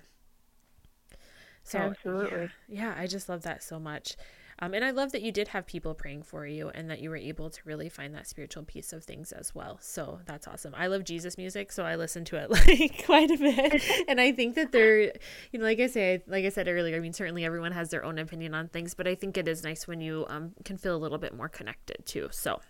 [1.63, 2.51] So, Absolutely.
[2.67, 4.17] Yeah, yeah, I just love that so much.
[4.61, 7.11] Um, and I love that you did have people praying for you and that you
[7.11, 9.79] were able to really find that spiritual piece of things as well.
[9.81, 10.75] So that's awesome.
[10.77, 13.83] I love Jesus music, so I listen to it like quite a bit.
[14.09, 15.13] and I think that they're,
[15.53, 18.05] you know, like I say, like I said earlier, I mean, certainly everyone has their
[18.05, 20.95] own opinion on things, but I think it is nice when you um, can feel
[20.95, 22.29] a little bit more connected too.
[22.31, 22.61] So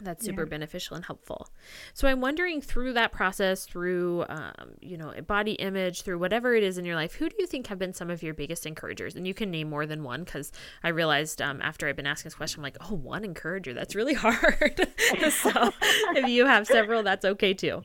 [0.00, 0.48] that's super yeah.
[0.48, 1.48] beneficial and helpful.
[1.94, 6.62] So i'm wondering through that process through um, you know body image through whatever it
[6.62, 9.16] is in your life who do you think have been some of your biggest encouragers?
[9.16, 12.28] And you can name more than one because i realized um, after i've been asking
[12.28, 14.88] this question i'm like oh one encourager that's really hard.
[15.30, 15.72] So
[16.14, 17.82] if you have several that's okay too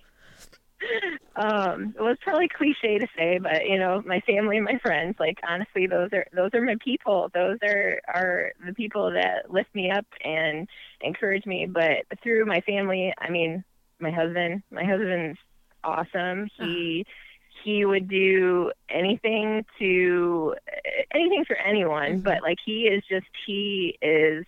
[1.35, 5.15] um well it's probably cliche to say but you know my family and my friends
[5.19, 7.29] like honestly those are those are my people.
[7.33, 10.67] Those are are the people that lift me up and
[11.01, 11.65] encourage me.
[11.65, 13.63] But through my family i mean
[13.99, 15.37] my husband my husband's
[15.83, 16.49] awesome.
[16.57, 17.05] He
[17.63, 20.55] he would do anything to
[21.13, 22.21] anything for anyone mm-hmm.
[22.21, 24.45] but like he is just he is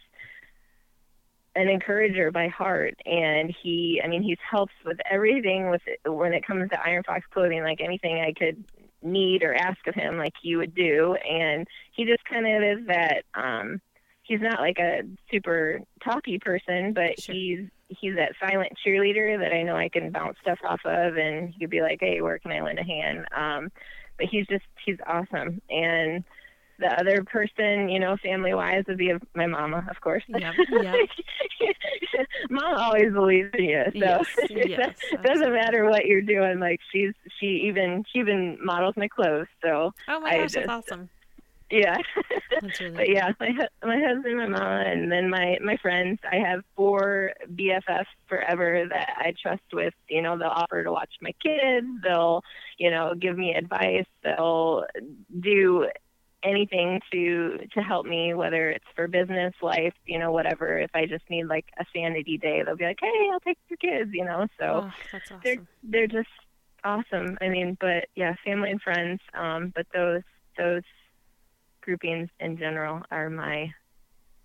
[1.55, 6.33] an encourager by heart and he i mean he's helps with everything with it, when
[6.33, 8.63] it comes to iron fox clothing like anything i could
[9.01, 12.87] need or ask of him like he would do and he just kind of is
[12.87, 13.81] that um
[14.23, 17.35] he's not like a super talky person but sure.
[17.35, 17.67] he's
[17.99, 21.59] he's that silent cheerleader that I know I can bounce stuff off of, and he
[21.59, 23.71] could be like, "Hey, where can I lend a hand?" Um,
[24.17, 26.23] but he's just he's awesome, and
[26.83, 30.23] the other person, you know, family wise, would be my mama, of course.
[30.27, 31.01] Yep, yep.
[32.49, 36.59] Mom always believes in you, so Yes, yes, it doesn't matter what you're doing.
[36.59, 39.47] Like she's she even she even models my clothes.
[39.63, 41.09] So Oh my I gosh, that's awesome.
[41.71, 41.97] yeah.
[42.61, 43.49] That's really but yeah, my
[43.83, 46.19] my husband, my mom, and then my my friends.
[46.31, 49.93] I have four BFFs forever that I trust with.
[50.09, 51.87] You know, they'll offer to watch my kids.
[52.03, 52.41] They'll,
[52.77, 54.05] you know, give me advice.
[54.23, 54.85] They'll
[55.39, 55.87] do
[56.43, 60.77] anything to to help me, whether it's for business, life, you know, whatever.
[60.77, 63.77] If I just need like a sanity day, they'll be like, "Hey, I'll take your
[63.77, 64.47] kids," you know.
[64.59, 66.29] So oh, that's they're they're just
[66.83, 67.37] awesome.
[67.41, 69.19] I mean, but yeah, family and friends.
[69.33, 70.21] Um, but those
[70.57, 70.83] those
[71.81, 73.71] groupings in general are my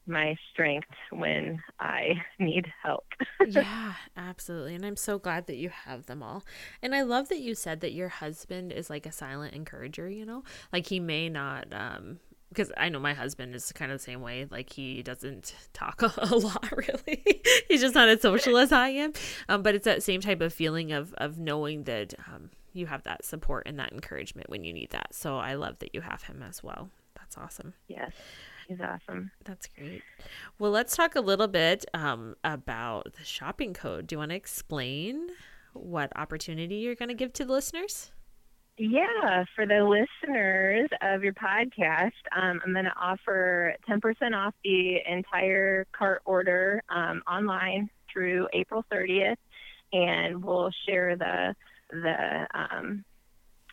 [0.09, 3.07] my strength when I need help.
[3.47, 4.75] yeah, absolutely.
[4.75, 6.45] And I'm so glad that you have them all.
[6.83, 10.25] And I love that you said that your husband is like a silent encourager, you
[10.25, 10.45] know?
[10.73, 14.23] Like he may not um because I know my husband is kind of the same
[14.23, 14.47] way.
[14.51, 17.43] Like he doesn't talk a, a lot, really.
[17.69, 19.13] He's just not as social as I am.
[19.49, 23.03] Um, but it's that same type of feeling of of knowing that um, you have
[23.05, 25.15] that support and that encouragement when you need that.
[25.15, 26.91] So I love that you have him as well.
[27.15, 27.75] That's awesome.
[27.89, 28.13] yes,
[28.69, 29.31] he's awesome.
[29.45, 30.03] That's great.
[30.59, 34.07] Well, let's talk a little bit um, about the shopping code.
[34.07, 35.29] Do you want to explain
[35.73, 38.13] what opportunity you're going to give to the listeners?
[38.77, 44.01] Yeah, for the listeners of your podcast, um, I'm going to offer 10%
[44.37, 49.37] off the entire cart order um, online through April 30th,
[49.93, 51.57] and we'll share the
[51.91, 53.05] the um,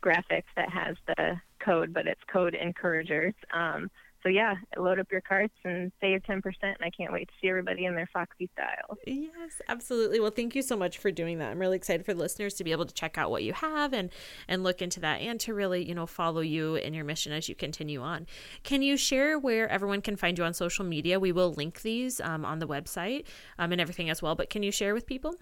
[0.03, 3.33] graphics that has the code, but it's code encouragers.
[3.53, 3.91] Um,
[4.25, 7.47] so yeah, load up your carts and save 10%, and I can't wait to see
[7.47, 8.97] everybody in their Foxy style.
[9.05, 10.19] Yes, absolutely.
[10.19, 11.51] Well, thank you so much for doing that.
[11.51, 13.93] I'm really excited for the listeners to be able to check out what you have
[13.93, 14.09] and
[14.47, 17.47] and look into that and to really, you know, follow you in your mission as
[17.47, 18.25] you continue on.
[18.63, 21.19] Can you share where everyone can find you on social media?
[21.19, 23.25] We will link these um, on the website
[23.59, 24.33] um, and everything as well.
[24.33, 25.35] But can you share with people?